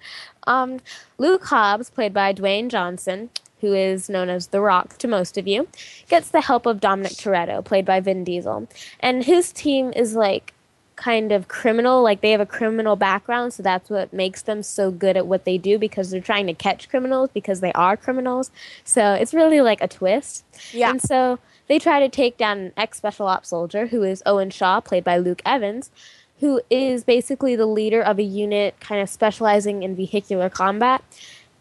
[0.47, 0.79] Um,
[1.19, 5.49] Luke Hobbs, played by Dwayne Johnson, who is known as The Rock to most of
[5.49, 5.67] you,
[6.09, 8.69] gets the help of Dominic Toretto, played by Vin Diesel.
[9.01, 10.55] And his team is like
[10.95, 14.93] kind of criminal, like they have a criminal background, so that's what makes them so
[14.93, 18.53] good at what they do because they're trying to catch criminals because they are criminals.
[18.85, 20.45] So it's really like a twist.
[20.73, 20.91] Yeah.
[20.91, 24.51] And so they try to take down an ex special ops soldier who is Owen
[24.51, 25.91] Shaw, played by Luke Evans,
[26.41, 31.03] who is basically the leader of a unit kind of specializing in vehicular combat.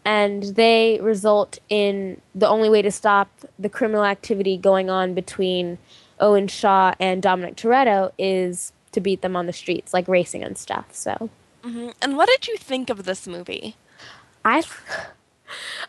[0.04, 5.78] And they result in the only way to stop the criminal activity going on between
[6.20, 10.56] Owen Shaw and Dominic Toretto is to beat them on the streets, like racing and
[10.56, 10.86] stuff.
[10.92, 11.30] So,
[11.64, 13.76] hmm And what did you think of this movie?
[14.44, 14.62] I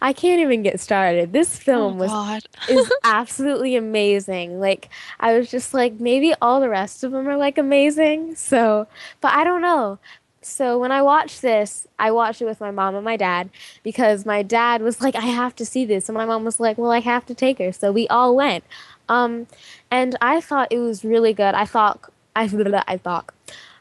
[0.01, 1.33] I can't even get started.
[1.33, 4.59] This film oh, was is absolutely amazing.
[4.59, 4.89] Like
[5.19, 8.35] I was just like maybe all the rest of them are like amazing.
[8.35, 8.87] So,
[9.21, 9.99] but I don't know.
[10.41, 13.49] So when I watched this, I watched it with my mom and my dad
[13.83, 16.77] because my dad was like I have to see this and my mom was like,
[16.77, 18.63] "Well, I have to take her." So we all went.
[19.09, 19.47] Um
[19.91, 21.53] and I thought it was really good.
[21.53, 22.43] I thought I
[22.87, 23.33] I thought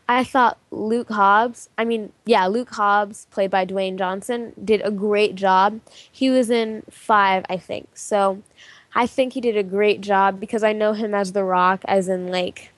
[0.09, 4.91] I thought Luke Hobbs, I mean, yeah, Luke Hobbs, played by Dwayne Johnson, did a
[4.91, 5.81] great job.
[6.11, 7.89] He was in five, I think.
[7.95, 8.43] So
[8.95, 12.09] I think he did a great job because I know him as The Rock, as
[12.09, 12.71] in like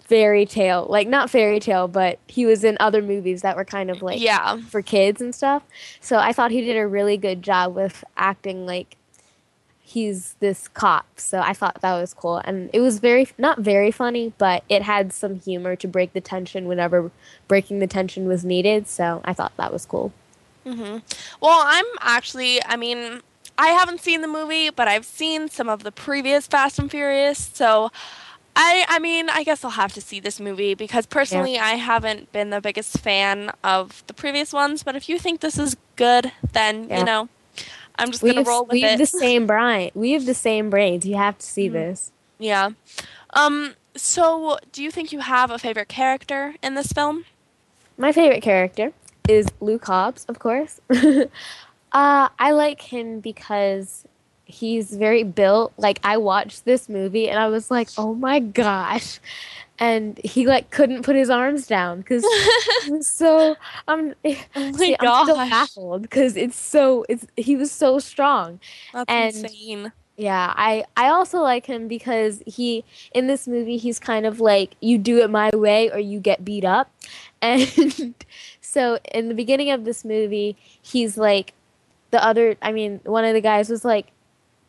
[0.00, 3.90] fairy tale, like not fairy tale, but he was in other movies that were kind
[3.90, 4.56] of like Yeah.
[4.56, 5.62] for kids and stuff.
[6.00, 8.96] So I thought he did a really good job with acting like
[9.88, 11.06] he's this cop.
[11.16, 12.36] So I thought that was cool.
[12.44, 16.20] And it was very, not very funny, but it had some humor to break the
[16.20, 17.10] tension whenever
[17.48, 18.86] breaking the tension was needed.
[18.86, 20.12] So I thought that was cool.
[20.64, 20.98] hmm
[21.40, 23.22] Well, I'm actually, I mean,
[23.56, 27.50] I haven't seen the movie, but I've seen some of the previous Fast and Furious.
[27.54, 27.90] So
[28.54, 32.30] I, I mean, I guess I'll have to see this movie because personally, I haven't
[32.32, 34.82] been the biggest fan of the previous ones.
[34.82, 36.98] But if you think this is good, then Yeah.
[36.98, 37.28] you know,
[37.98, 38.90] I'm just We gonna have, roll with we it.
[38.90, 39.90] have the same brain.
[39.94, 41.04] We have the same brains.
[41.06, 42.12] You have to see this.
[42.38, 42.70] yeah.
[43.30, 43.74] Um.
[43.96, 47.24] So, do you think you have a favorite character in this film?
[47.96, 48.92] My favorite character
[49.28, 50.80] is Luke Hobbs, of course.
[50.90, 54.04] uh, I like him because
[54.44, 55.72] he's very built.
[55.76, 59.18] Like I watched this movie and I was like, "Oh my gosh."
[59.80, 62.24] And he like couldn't put his arms down because
[63.06, 68.58] so I'm, Oh see, I'm still baffled because it's so it's he was so strong.
[68.92, 69.92] That's And- insane.
[70.20, 74.74] Yeah, I I also like him because he in this movie he's kind of like
[74.80, 76.90] you do it my way or you get beat up.
[77.40, 78.14] And
[78.60, 81.52] so in the beginning of this movie, he's like
[82.10, 84.08] the other I mean, one of the guys was like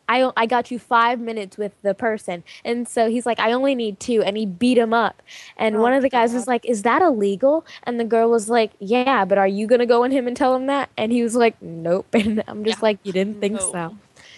[0.10, 2.44] I I got you 5 minutes with the person.
[2.66, 5.22] And so he's like I only need 2 and he beat him up.
[5.58, 8.50] And Oh, one of the guys was like, "Is that illegal?" And the girl was
[8.50, 11.12] like, "Yeah, but are you going to go in him and tell him that?" And
[11.14, 12.86] he was like, "Nope." And I'm just Yeah.
[12.88, 13.60] like, "You didn't think No.
[13.72, 13.96] so."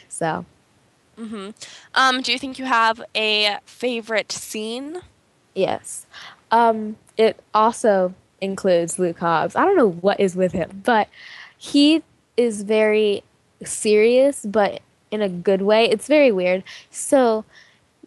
[0.10, 0.46] So,
[1.18, 1.50] hmm
[1.96, 2.22] Um.
[2.22, 5.02] Do you think you have a favorite scene?
[5.56, 6.06] Yes.
[6.52, 9.56] Um, it also includes Luke Hobbs.
[9.56, 11.08] I don't know what is with him, but
[11.58, 12.04] he
[12.38, 13.24] is very
[13.64, 15.86] serious, but in a good way.
[15.86, 16.63] It's very weird.
[16.89, 17.45] So,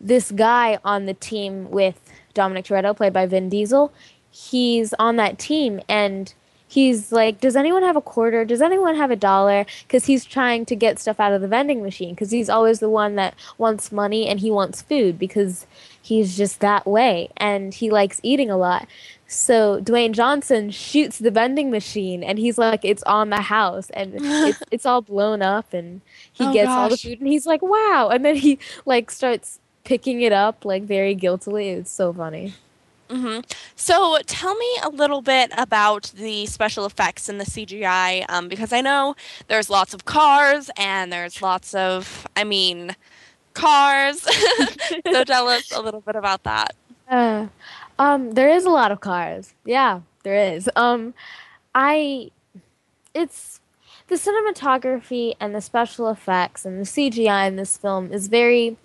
[0.01, 2.01] this guy on the team with
[2.35, 3.93] Dominic Toretto, played by Vin Diesel,
[4.31, 6.35] he's on that team and
[6.67, 8.45] he's like, Does anyone have a quarter?
[8.45, 9.65] Does anyone have a dollar?
[9.87, 12.91] Because he's trying to get stuff out of the vending machine because he's always the
[12.91, 15.67] one that wants money and he wants food because
[16.03, 18.89] he's just that way and he likes eating a lot.
[19.35, 24.15] So Dwayne Johnson shoots the vending machine and he's like, It's on the house and
[24.43, 27.63] it's, it's all blown up and he Oh, gets all the food and he's like,
[27.63, 28.11] Wow.
[28.13, 31.71] And then he like starts picking it up like very guiltily.
[31.71, 32.55] It's so funny.
[33.11, 33.41] hmm
[33.77, 38.73] So tell me a little bit about the special effects and the CGI, um, because
[38.73, 39.15] I know
[39.49, 42.97] there's lots of cars and there's lots of, I mean,
[43.55, 44.27] cars.
[45.13, 46.75] so tell us a little bit about that.
[47.09, 47.49] Uh,
[47.99, 49.55] um, there is a lot of cars.
[49.65, 50.69] Yeah, there is.
[50.77, 51.15] Um,
[51.75, 52.31] I,
[53.15, 53.61] it's
[54.09, 58.77] the cinematography and the special effects and the CGI in this film is very,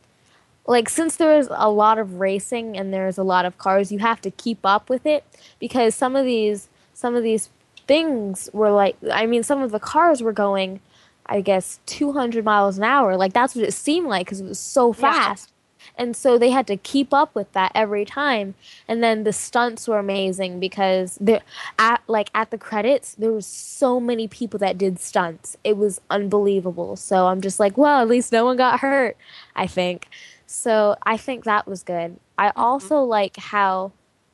[0.66, 4.00] like since there is a lot of racing and there's a lot of cars, you
[4.00, 5.24] have to keep up with it
[5.60, 7.50] because some of these some of these
[7.88, 10.82] things were like I mean some of the cars were going
[11.26, 13.16] I guess 200 miles an hour.
[13.16, 15.52] Like that's what it seemed like because it was so fast.
[15.98, 18.56] And so they had to keep up with that every time.
[18.88, 21.42] And then the stunts were amazing because they
[21.78, 25.58] at like at the credits there was so many people that did stunts.
[25.64, 26.96] It was unbelievable.
[26.96, 29.18] So I'm just like, well, at least no one got hurt,
[29.56, 30.08] I think.
[30.46, 32.20] So I think that was good.
[32.38, 32.60] I mm-hmm.
[32.60, 33.92] also like how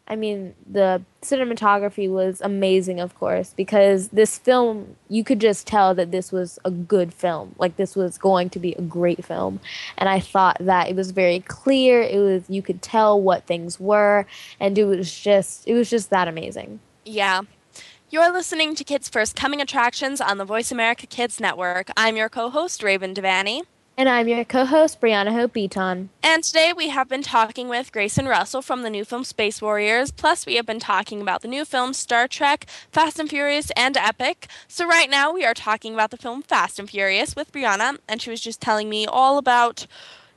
[0.08, 5.96] I mean, the cinematography was amazing, of course, because this film, you could just tell
[5.96, 7.56] that this was a good film.
[7.58, 9.60] Like, this was going to be a great film.
[9.98, 12.04] And I thought that it was very clear.
[12.04, 14.28] It was, you could tell what things were.
[14.60, 16.82] And it was just, it was just that amazing.
[17.04, 17.42] Yeah.
[18.12, 21.90] You're listening to Kids First Coming Attractions on the Voice America Kids Network.
[21.98, 23.64] I'm your co host, Raven Devanney.
[23.98, 26.10] And I'm your co host, Brianna Hope Beaton.
[26.22, 30.12] And today we have been talking with Grayson Russell from the new film Space Warriors.
[30.12, 33.96] Plus, we have been talking about the new film Star Trek, Fast and Furious, and
[33.96, 34.48] Epic.
[34.68, 38.22] So, right now we are talking about the film Fast and Furious with Brianna, and
[38.22, 39.88] she was just telling me all about,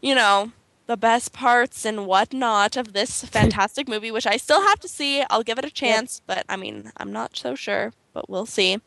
[0.00, 0.52] you know,
[0.86, 5.24] the best parts and whatnot of this fantastic movie, which I still have to see.
[5.30, 8.78] I'll give it a chance, but I mean, I'm not so sure, but we'll see.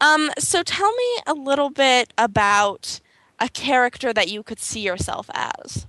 [0.00, 3.00] Um, so, tell me a little bit about
[3.38, 5.86] a character that you could see yourself as?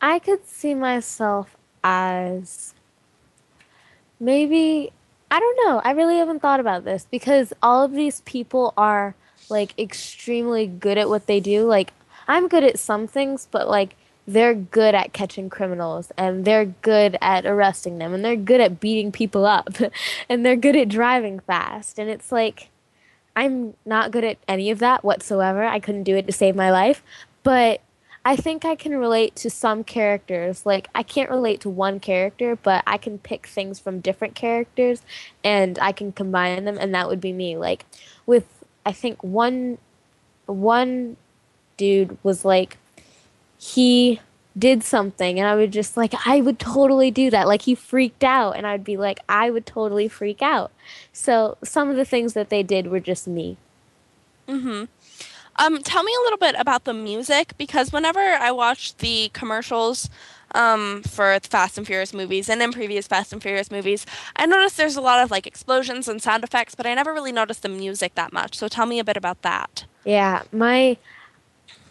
[0.00, 2.74] I could see myself as
[4.20, 4.92] maybe
[5.30, 5.80] I don't know.
[5.84, 9.14] I really haven't thought about this because all of these people are
[9.48, 11.64] like extremely good at what they do.
[11.66, 11.92] Like
[12.28, 17.16] I'm good at some things, but like they're good at catching criminals and they're good
[17.20, 19.68] at arresting them and they're good at beating people up
[20.28, 21.98] and they're good at driving fast.
[21.98, 22.68] And it's like
[23.36, 25.64] I'm not good at any of that whatsoever.
[25.64, 27.02] I couldn't do it to save my life.
[27.42, 27.82] But
[28.24, 30.66] I think I can relate to some characters.
[30.66, 35.02] Like, I can't relate to one character, but I can pick things from different characters
[35.44, 37.56] and I can combine them, and that would be me.
[37.56, 37.84] Like,
[38.26, 39.78] with, I think, one,
[40.46, 41.16] one
[41.76, 42.78] dude was like,
[43.58, 44.20] he
[44.58, 47.46] did something and I would just like I would totally do that.
[47.46, 50.70] Like he freaked out and I'd be like I would totally freak out.
[51.12, 53.56] So some of the things that they did were just me.
[54.48, 54.88] Mhm.
[55.56, 60.08] Um tell me a little bit about the music because whenever I watched the commercials
[60.54, 64.76] um, for Fast and Furious movies and in previous Fast and Furious movies, I noticed
[64.76, 67.68] there's a lot of like explosions and sound effects, but I never really noticed the
[67.68, 68.54] music that much.
[68.56, 69.84] So tell me a bit about that.
[70.04, 70.96] Yeah, my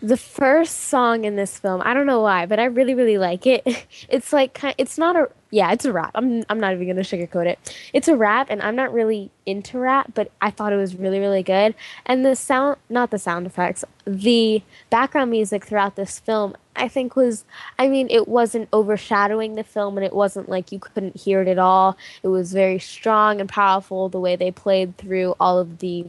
[0.01, 3.45] the first song in this film, I don't know why, but I really really like
[3.47, 3.65] it.
[4.09, 6.11] It's like it's not a yeah, it's a rap.
[6.15, 7.75] I'm I'm not even gonna sugarcoat it.
[7.93, 11.19] It's a rap, and I'm not really into rap, but I thought it was really
[11.19, 11.75] really good.
[12.05, 17.15] And the sound, not the sound effects, the background music throughout this film, I think
[17.15, 17.45] was,
[17.79, 21.47] I mean, it wasn't overshadowing the film, and it wasn't like you couldn't hear it
[21.47, 21.97] at all.
[22.21, 26.05] It was very strong and powerful the way they played through all of the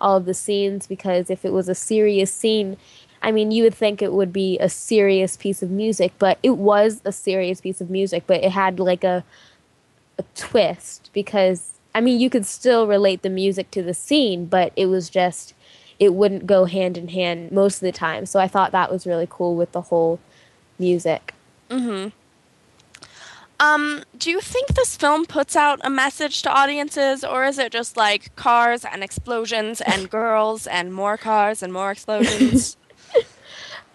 [0.00, 2.76] all of the scenes because if it was a serious scene
[3.22, 6.56] I mean, you would think it would be a serious piece of music, but it
[6.56, 9.24] was a serious piece of music, but it had like a
[10.18, 14.72] a twist because I mean, you could still relate the music to the scene, but
[14.76, 15.54] it was just
[15.98, 18.24] it wouldn't go hand in hand most of the time.
[18.24, 20.18] So I thought that was really cool with the whole
[20.78, 21.34] music.
[21.68, 22.12] Mhm.
[23.58, 27.70] Um, do you think this film puts out a message to audiences, or is it
[27.72, 32.78] just like cars and explosions and girls and more cars and more explosions?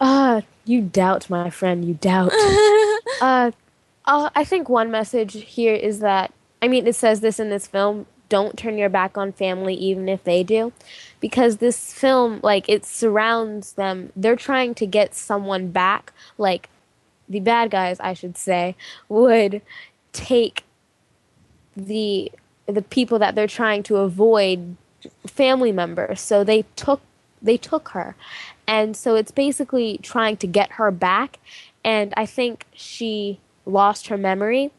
[0.00, 1.84] Ah, uh, you doubt, my friend.
[1.84, 2.32] You doubt.
[3.20, 3.50] uh,
[4.04, 6.32] uh, I think one message here is that
[6.62, 10.08] I mean, it says this in this film: don't turn your back on family, even
[10.08, 10.72] if they do,
[11.20, 14.12] because this film, like, it surrounds them.
[14.16, 16.68] They're trying to get someone back, like
[17.28, 18.76] the bad guys, I should say,
[19.08, 19.62] would
[20.12, 20.64] take
[21.76, 22.32] the
[22.66, 24.76] the people that they're trying to avoid
[25.26, 26.20] family members.
[26.20, 27.00] So they took
[27.40, 28.16] they took her
[28.66, 31.38] and so it's basically trying to get her back.
[31.84, 34.70] And I think she lost her memory.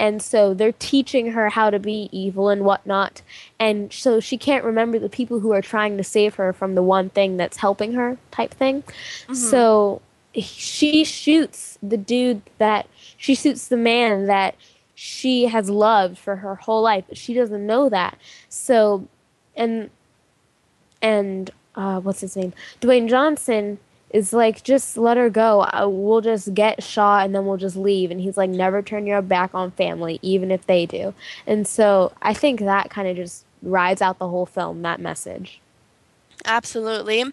[0.00, 3.22] And so they're teaching her how to be evil and whatnot.
[3.58, 6.82] And so she can't remember the people who are trying to save her from the
[6.82, 8.82] one thing that's helping her, type thing.
[8.82, 9.34] Mm-hmm.
[9.34, 10.00] So
[10.34, 12.86] she shoots the dude that
[13.16, 14.54] she shoots the man that
[14.94, 18.18] she has loved for her whole life but she doesn't know that
[18.48, 19.06] so
[19.56, 19.90] and
[21.00, 22.52] and uh, what's his name?
[22.80, 23.78] Dwayne Johnson
[24.10, 25.62] is like, just let her go.
[25.62, 28.10] Uh, we'll just get shot and then we'll just leave.
[28.10, 31.14] And he's like, never turn your back on family, even if they do.
[31.46, 35.60] And so I think that kind of just rides out the whole film, that message.
[36.44, 37.24] Absolutely.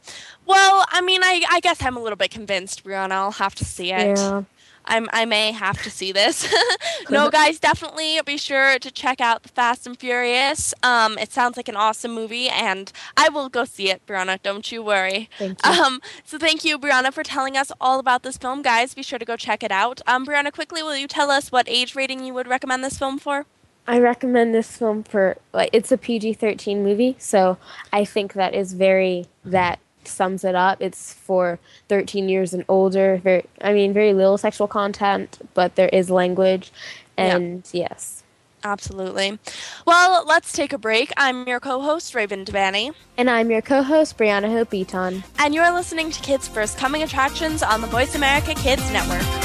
[0.46, 3.12] Well, I mean, I, I guess I'm a little bit convinced, Brianna.
[3.12, 4.18] I'll have to see it.
[4.18, 4.44] Yeah.
[4.88, 6.54] I'm, I may have to see this.
[7.10, 10.74] no, guys, definitely be sure to check out the Fast and Furious.
[10.84, 14.42] Um, it sounds like an awesome movie, and I will go see it, Brianna.
[14.42, 15.30] Don't you worry.
[15.38, 15.72] Thank you.
[15.72, 18.94] Um, so thank you, Brianna, for telling us all about this film, guys.
[18.94, 20.02] Be sure to go check it out.
[20.08, 23.20] Um, Brianna, quickly, will you tell us what age rating you would recommend this film
[23.20, 23.46] for?
[23.88, 27.58] I recommend this film for like it's a PG-13 movie, so
[27.94, 30.82] I think that is very that sums it up.
[30.82, 33.20] It's for 13 years and older.
[33.24, 36.72] Very, I mean, very little sexual content, but there is language,
[37.18, 38.24] and yes.
[38.64, 39.38] Absolutely.
[39.86, 41.12] Well, let's take a break.
[41.18, 42.96] I'm your co-host, Raven Devanney.
[43.16, 45.24] And I'm your co-host, Brianna Hope Beaton.
[45.38, 49.45] And you're listening to Kids First Coming Attractions on the Voice America Kids Network.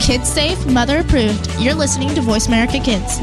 [0.00, 1.48] Kids safe, mother approved.
[1.60, 3.18] You're listening to Voice America Kids.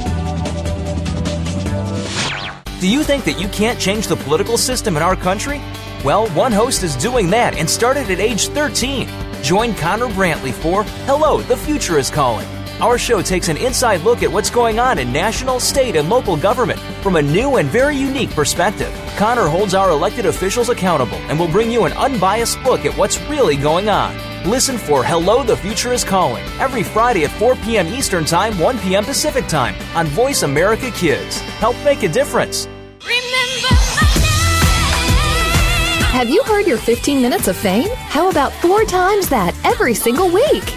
[2.80, 5.60] Do you think that you can't change the political system in our country?
[6.06, 9.10] Well, one host is doing that and started at age 13.
[9.42, 12.48] Join Connor Brantley for Hello, the Future is Calling.
[12.80, 16.38] Our show takes an inside look at what's going on in national, state, and local
[16.38, 18.94] government from a new and very unique perspective.
[19.18, 23.20] Connor holds our elected officials accountable and will bring you an unbiased look at what's
[23.22, 24.16] really going on.
[24.48, 27.88] Listen for Hello, the Future is Calling every Friday at 4 p.m.
[27.88, 29.04] Eastern Time, 1 p.m.
[29.04, 31.40] Pacific Time on Voice America Kids.
[31.58, 32.68] Help make a difference.
[36.12, 37.90] Have you heard your 15 minutes of fame?
[37.96, 40.77] How about four times that every single week?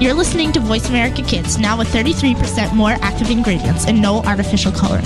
[0.00, 4.72] You're listening to Voice America Kids, now with 33% more active ingredients and no artificial
[4.72, 5.04] coloring.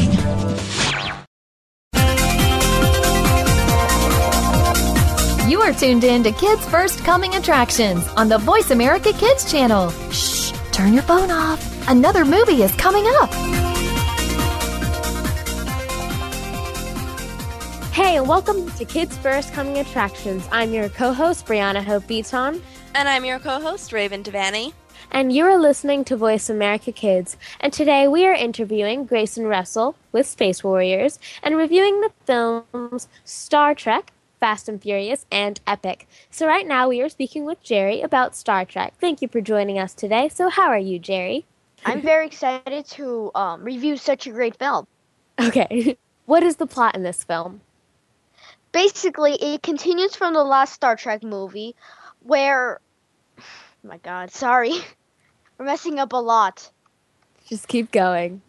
[5.51, 9.91] You are tuned in to Kids First Coming Attractions on the Voice America Kids channel.
[10.13, 11.89] Shh, turn your phone off.
[11.89, 13.35] Another movie is coming up.
[17.93, 20.49] Hey, and welcome to Kids First Coming Attractions.
[20.53, 22.63] I'm your co-host, Brianna Hope Beaton.
[22.95, 24.73] And I'm your co-host, Raven Devanney.
[25.15, 27.37] And you are listening to Voice America Kids.
[27.61, 33.77] And today we are interviewing Grayson Russell with Space Warriors and reviewing the films Star
[33.77, 36.09] Trek, Fast and Furious, and Epic.
[36.33, 38.95] So right now we are speaking with Jerry about Star Trek.
[39.01, 40.29] Thank you for joining us today.
[40.31, 41.45] So how are you, Jerry?
[41.85, 44.85] I'm very excited to um, review such a great film.
[45.41, 45.97] Okay.
[46.27, 47.61] what is the plot in this film?
[48.73, 51.77] Basically, it continues from the last Star Trek movie
[52.25, 52.81] where.
[53.39, 53.43] Oh
[53.85, 54.73] my god, sorry.
[55.59, 56.71] We're messing up a lot.
[57.47, 58.43] Just keep going.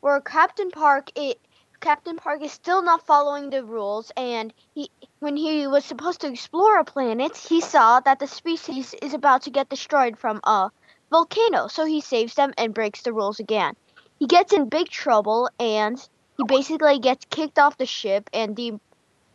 [0.00, 1.40] Where Captain Park it
[1.80, 6.28] Captain Park is still not following the rules and he when he was supposed to
[6.28, 10.70] explore a planet, he saw that the species is about to get destroyed from a
[11.10, 13.74] volcano, so he saves them and breaks the rules again.
[14.18, 15.98] He gets in big trouble and
[16.36, 18.80] he basically gets kicked off the ship and de-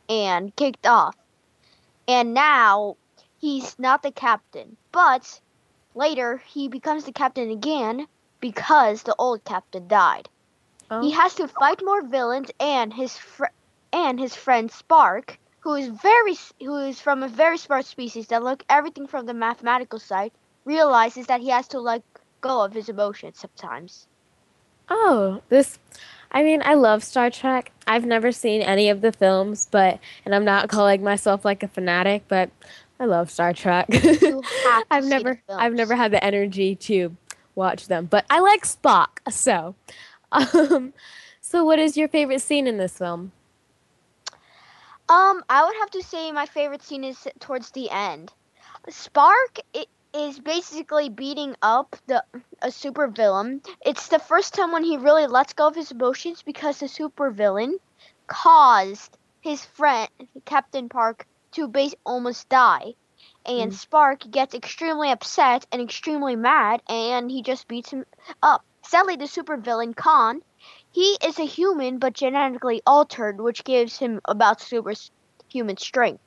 [0.08, 1.16] and kicked off.
[2.08, 2.98] And now
[3.40, 5.42] he's not the captain, but
[5.96, 8.08] later he becomes the captain again
[8.40, 10.30] because the old captain died.
[10.92, 11.02] Oh.
[11.02, 13.56] He has to fight more villains and his fr-
[13.92, 18.44] and his friend Spock, who is very who is from a very smart species that
[18.44, 20.32] look everything from the mathematical side,
[20.66, 22.04] realizes that he has to let
[22.42, 24.08] go of his emotions sometimes.
[24.90, 25.80] Oh, this
[26.32, 27.72] I mean, I love Star Trek.
[27.88, 31.68] I've never seen any of the films, but and I'm not calling myself like a
[31.68, 32.50] fanatic, but
[33.00, 33.88] I love Star Trek.
[34.92, 37.16] I've never I've never had the energy to
[37.56, 39.20] watch them, but I like Spock.
[39.30, 39.76] So,
[40.32, 40.94] um,
[41.42, 43.32] so what is your favorite scene in this film?
[45.08, 48.32] Um, I would have to say my favorite scene is towards the end.
[48.90, 49.60] Spock
[50.14, 52.24] is basically beating up the
[52.62, 53.62] a super villain.
[53.86, 57.30] It's the first time when he really lets go of his emotions because the super
[57.30, 57.78] villain
[58.28, 60.10] caused his friend
[60.46, 62.94] Captain Park to base almost die.
[63.46, 63.76] And mm.
[63.76, 68.06] Spock gets extremely upset and extremely mad and he just beats him
[68.42, 68.64] up.
[68.84, 70.42] Sadly the super villain Khan
[70.96, 76.22] he is a human, but genetically altered, which gives him about superhuman strength.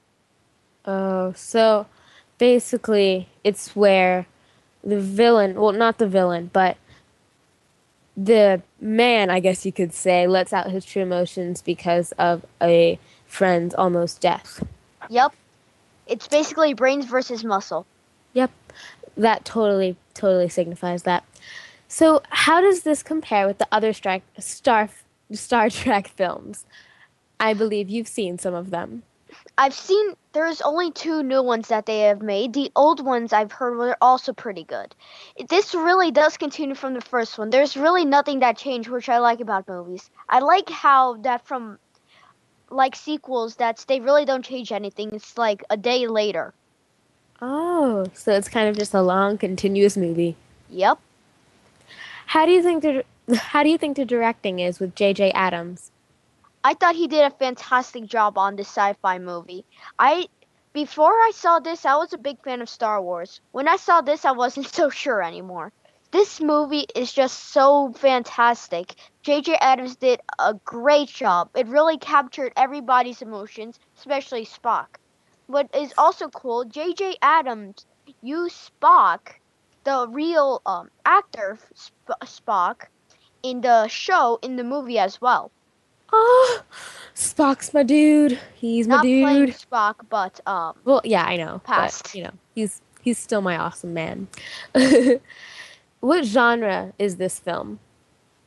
[0.85, 1.87] Oh, so
[2.37, 4.27] basically, it's where
[4.85, 6.77] the villain, well, not the villain, but
[8.15, 12.99] the man, I guess you could say, lets out his true emotions because of a
[13.27, 14.63] friend's almost death.
[15.09, 15.33] Yep.
[16.07, 17.87] It's basically brains versus muscle.
[18.35, 18.51] Yep.
[19.17, 21.25] That totally, totally signifies that.
[21.89, 24.89] So, how does this compare with the other Star, Star,
[25.33, 26.67] Star Trek films?
[27.41, 29.03] I believe you've seen some of them.
[29.57, 32.53] I've seen there's only two new ones that they have made.
[32.53, 34.95] The old ones I've heard were also pretty good.
[35.49, 37.51] This really does continue from the first one.
[37.51, 40.11] There's really nothing that changed, which I like about movies.
[40.29, 41.79] I like how that from
[42.71, 45.11] like sequels that they really don't change anything.
[45.13, 46.55] It's like a day later.
[47.41, 50.37] Oh, so it's kind of just a long continuous movie.
[50.71, 50.99] Yep.
[52.27, 53.05] How do you think the
[53.37, 55.33] how do you think the directing is with J.J.
[55.35, 55.91] Abrams?
[56.65, 59.65] I thought he did a fantastic job on this sci-fi movie.
[59.99, 60.29] I
[60.73, 63.41] before I saw this, I was a big fan of Star Wars.
[63.53, 65.73] When I saw this, I wasn't so sure anymore.
[66.11, 68.95] This movie is just so fantastic.
[69.23, 69.59] J.J.
[69.61, 71.51] Abrams did a great job.
[71.55, 74.87] It really captured everybody's emotions, especially Spock.
[75.49, 77.17] What is also cool, J.J.
[77.23, 77.85] Abrams
[78.23, 79.35] used Spock
[79.85, 82.87] the real um, actor Sp- Spock
[83.43, 85.51] in the show in the movie as well.
[86.13, 86.63] Oh,
[87.15, 88.39] Spock's my dude.
[88.55, 89.25] He's Not my dude.
[89.25, 90.75] Playing Spock, but um.
[90.85, 91.61] Well, yeah, I know.
[91.65, 94.29] Past, but, you know, he's he's still my awesome man.
[96.01, 97.81] what genre is this film?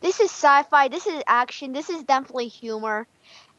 [0.02, 0.88] This is sci-fi.
[0.88, 1.74] This is action.
[1.74, 3.08] This is definitely humor,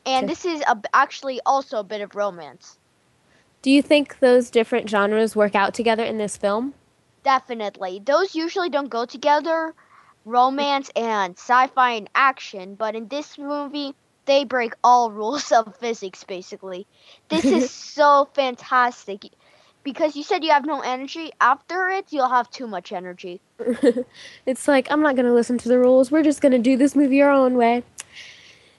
[0.05, 2.79] and this is a, actually also a bit of romance.
[3.63, 6.75] Do you think those different genres work out together in this film?
[7.23, 8.03] Definitely.
[8.05, 9.73] Those usually don't go together,
[10.25, 16.25] romance and sci-fi and action, but in this movie they break all rules of physics
[16.25, 16.87] basically.
[17.29, 19.27] This is so fantastic.
[19.85, 23.41] Because you said you have no energy, after it you'll have too much energy.
[24.47, 26.11] it's like I'm not going to listen to the rules.
[26.11, 27.83] We're just going to do this movie our own way.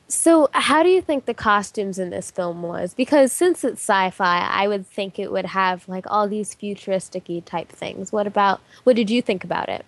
[0.08, 2.93] So, how do you think the costumes in this film was?
[2.93, 7.70] Because since it's sci-fi, I would think it would have like all these futuristic type
[7.70, 8.12] things.
[8.12, 9.86] What about what did you think about it?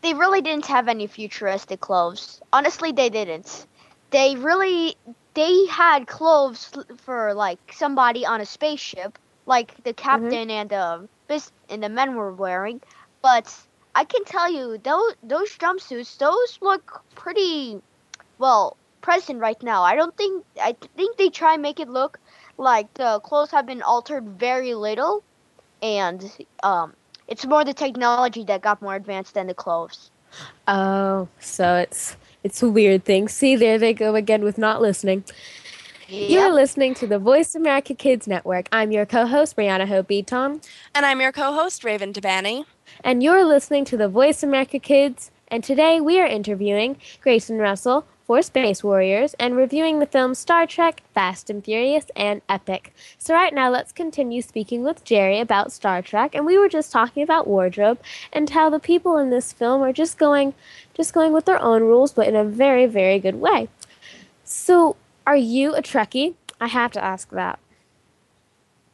[0.00, 2.40] They really didn't have any futuristic clothes.
[2.52, 3.66] Honestly, they didn't.
[4.10, 4.96] They really
[5.34, 6.72] they had clothes
[7.04, 10.02] for like somebody on a spaceship, like the mm-hmm.
[10.02, 10.72] captain mm-hmm.
[10.74, 12.80] and the and the men were wearing,
[13.22, 13.52] but
[13.94, 17.80] I can tell you those those jumpsuits, those look pretty
[18.38, 19.82] well present right now.
[19.82, 22.18] I don't think I think they try and make it look
[22.58, 25.22] like the clothes have been altered very little,
[25.82, 26.30] and
[26.62, 26.94] um,
[27.28, 30.10] it's more the technology that got more advanced than the clothes.
[30.68, 33.28] Oh, so it's it's a weird thing.
[33.28, 35.24] See, there they go again with not listening.
[36.08, 36.30] Yep.
[36.30, 38.68] You're listening to the Voice America Kids Network.
[38.70, 40.60] I'm your co-host Brianna Hope Beaton.
[40.94, 42.64] And I'm your co-host Raven Devanney.
[43.02, 45.32] And you're listening to the Voice America Kids.
[45.48, 50.66] And today we are interviewing Grayson Russell, for Space Warriors and reviewing the films Star
[50.66, 52.92] Trek, Fast and Furious, and Epic.
[53.18, 56.34] So, right now, let's continue speaking with Jerry about Star Trek.
[56.34, 58.00] And we were just talking about wardrobe
[58.32, 60.54] and how the people in this film are just going,
[60.92, 63.68] just going with their own rules, but in a very, very good way.
[64.42, 64.96] So,
[65.26, 66.34] are you a Trekkie?
[66.60, 67.58] I have to ask that.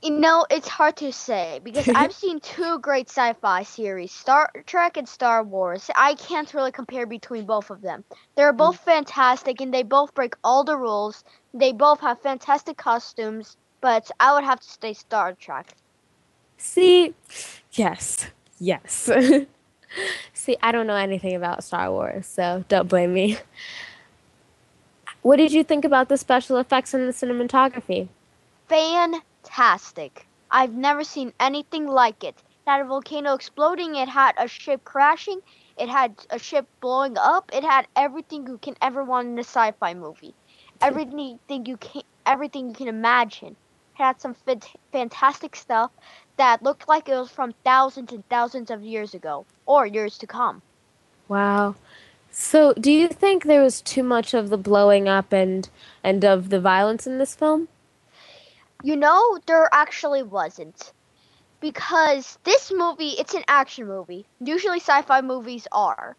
[0.02, 4.96] You know, it's hard to say because I've seen two great sci-fi series, Star Trek
[4.96, 5.88] and Star Wars.
[5.94, 8.02] I can't really compare between both of them.
[8.34, 8.84] They're both mm.
[8.84, 11.22] fantastic and they both break all the rules.
[11.54, 15.76] They both have fantastic costumes, but I would have to say Star Trek.
[16.56, 17.14] See,
[17.72, 18.26] yes,
[18.58, 19.10] yes.
[20.32, 23.38] See, I don't know anything about Star Wars, so don't blame me.
[25.22, 28.08] What did you think about the special effects and the cinematography?
[28.68, 30.26] Fantastic.
[30.50, 32.36] I've never seen anything like it.
[32.66, 35.40] It had a volcano exploding, it had a ship crashing,
[35.76, 37.50] It had a ship blowing up.
[37.52, 40.34] It had everything you can ever want in a sci-fi movie.
[40.80, 43.56] Everything you can, everything you can imagine.
[43.96, 45.90] It had some fant- fantastic stuff
[46.36, 50.26] that looked like it was from thousands and thousands of years ago or years to
[50.26, 50.62] come.
[51.28, 51.74] Wow.
[52.34, 55.68] So, do you think there was too much of the blowing up and
[56.02, 57.68] and of the violence in this film?
[58.82, 60.92] You know, there actually wasn't.
[61.60, 64.26] Because this movie, it's an action movie.
[64.40, 66.16] Usually sci-fi movies are.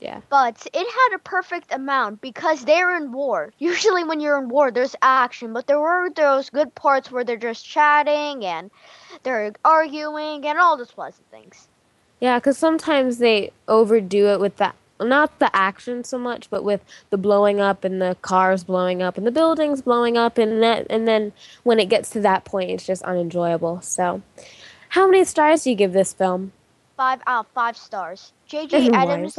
[0.00, 0.20] Yeah.
[0.28, 3.52] But it had a perfect amount because they're in war.
[3.60, 7.36] Usually when you're in war, there's action, but there were those good parts where they're
[7.36, 8.68] just chatting and
[9.22, 11.68] they're arguing and all those pleasant things.
[12.18, 14.74] Yeah, because sometimes they overdo it with that.
[15.04, 19.16] Not the action so much, but with the blowing up and the cars blowing up
[19.16, 21.32] and the buildings blowing up, and that, and then
[21.62, 23.80] when it gets to that point, it's just unenjoyable.
[23.80, 24.22] So,
[24.90, 26.52] how many stars do you give this film?
[26.96, 28.32] Five out of five stars.
[28.46, 28.88] J.J.
[28.88, 29.38] Abrams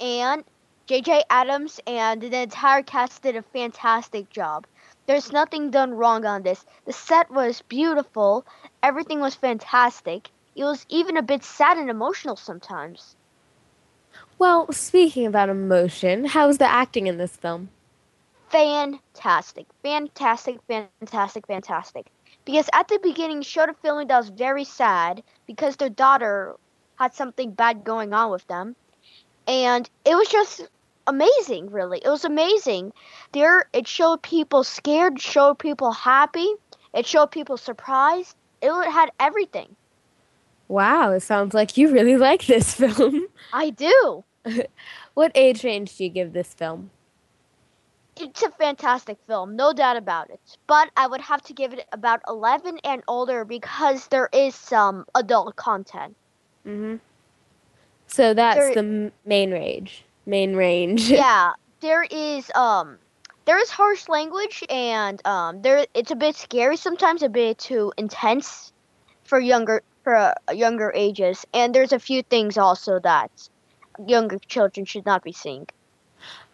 [0.00, 0.44] and
[0.86, 1.22] J.J.
[1.30, 4.66] Abrams and the entire cast did a fantastic job.
[5.06, 6.64] There's nothing done wrong on this.
[6.84, 8.44] The set was beautiful.
[8.82, 10.30] Everything was fantastic.
[10.54, 13.16] It was even a bit sad and emotional sometimes.
[14.42, 17.70] Well, speaking about emotion, how's the acting in this film?
[18.48, 19.66] Fantastic.
[19.84, 22.06] Fantastic, fantastic, fantastic.
[22.44, 26.56] Because at the beginning, showed a feeling that was very sad because their daughter
[26.96, 28.74] had something bad going on with them.
[29.46, 30.68] And it was just
[31.06, 32.00] amazing, really.
[32.04, 32.92] It was amazing.
[33.30, 36.52] There, it showed people scared, showed people happy,
[36.92, 38.34] it showed people surprised.
[38.60, 39.76] It had everything.
[40.66, 43.28] Wow, it sounds like you really like this film.
[43.52, 44.24] I do.
[45.14, 46.90] what age range do you give this film?
[48.16, 50.40] It's a fantastic film, no doubt about it.
[50.66, 55.06] But I would have to give it about 11 and older because there is some
[55.14, 56.14] adult content.
[56.66, 56.96] Mm-hmm.
[58.06, 60.04] So that's There- the main range.
[60.26, 61.10] Main range.
[61.10, 62.98] yeah, there is um
[63.44, 67.92] there is harsh language and um there it's a bit scary sometimes, a bit too
[67.96, 68.72] intense
[69.24, 71.44] for younger for uh, younger ages.
[71.54, 73.30] And there's a few things also that
[74.06, 75.68] younger children should not be seeing.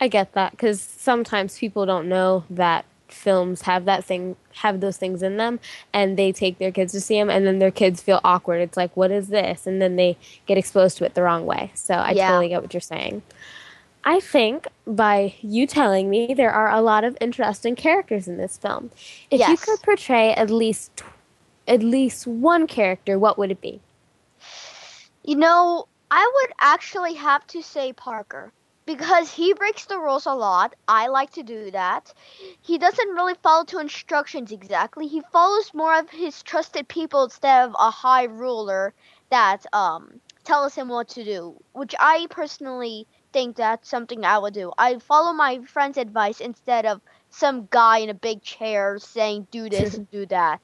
[0.01, 4.97] I get that because sometimes people don't know that films have that thing, have those
[4.97, 5.61] things in them,
[5.93, 8.61] and they take their kids to see them, and then their kids feel awkward.
[8.61, 9.66] It's like, what is this?
[9.66, 10.16] And then they
[10.47, 11.70] get exposed to it the wrong way.
[11.74, 12.28] So I Yeah.
[12.28, 13.22] totally get what you're saying.
[14.05, 18.57] I think by you telling me there are a lot of interesting characters in this
[18.57, 18.91] film.
[19.30, 21.03] If you could portray at least
[21.66, 23.80] at least one character, what would it be?
[25.22, 28.52] You know, I would actually have to say Parker
[28.86, 30.74] because he breaks the rules a lot.
[30.88, 32.12] I like to do that.
[32.61, 35.06] He doesn't really follow to instructions exactly.
[35.06, 38.94] He follows more of his trusted people instead of a high ruler
[39.30, 44.54] that um tells him what to do, which I personally think that's something I would
[44.54, 44.72] do.
[44.78, 47.00] I follow my friend's advice instead of
[47.30, 50.61] some guy in a big chair saying do this and do that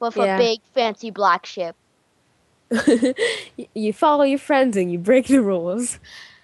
[0.00, 0.18] with Yeah.
[0.18, 1.76] a big fancy black ship.
[3.74, 5.98] You follow your friends and you break the rules.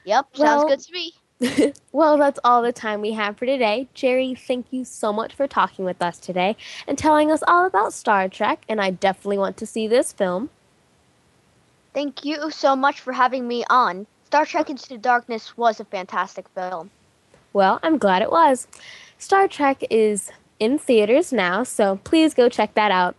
[0.05, 1.13] Yep, Well- sounds good to me.
[1.93, 3.89] well, that's all the time we have for today.
[3.93, 6.57] Jerry, thank you so much for talking with us today
[6.87, 8.65] and telling us all about Star Trek.
[8.69, 10.51] And I definitely want to see this film.
[11.93, 14.07] Thank you so much for having me on.
[14.27, 16.91] Star Trek Into the Darkness was a fantastic film.
[17.53, 18.67] Well, I'm glad it was.
[19.19, 23.17] Star Trek is in theaters now, so please go check that out.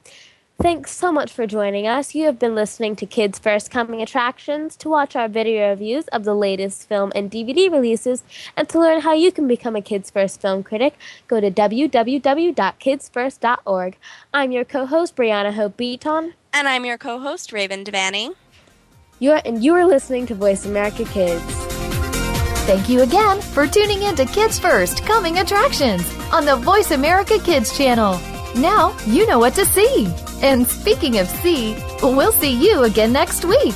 [0.58, 2.16] Thanks so much for joining us.
[2.16, 4.78] You have been listening to Kids First Coming Attractions.
[4.78, 8.24] To watch our video reviews of the latest film and DVD releases,
[8.56, 10.96] and to learn how you can become a Kids First film critic,
[11.28, 13.98] go to www.kidsfirst.org.
[14.34, 16.36] I'm your co-host Brianna Hope Beaton.
[16.54, 18.34] And I'm your co host, Raven Devaney.
[19.20, 21.44] You're and you are listening to Voice America Kids.
[22.66, 27.38] Thank you again for tuning in to Kids First Coming Attractions on the Voice America
[27.40, 28.18] Kids channel.
[28.56, 30.08] Now you know what to see.
[30.42, 33.76] And speaking of see, we'll see you again next week.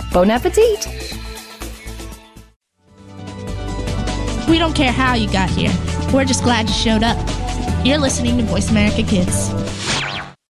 [0.13, 0.87] Bon appetit!
[4.49, 5.71] We don't care how you got here.
[6.13, 7.17] We're just glad you showed up.
[7.85, 9.49] You're listening to Voice America Kids.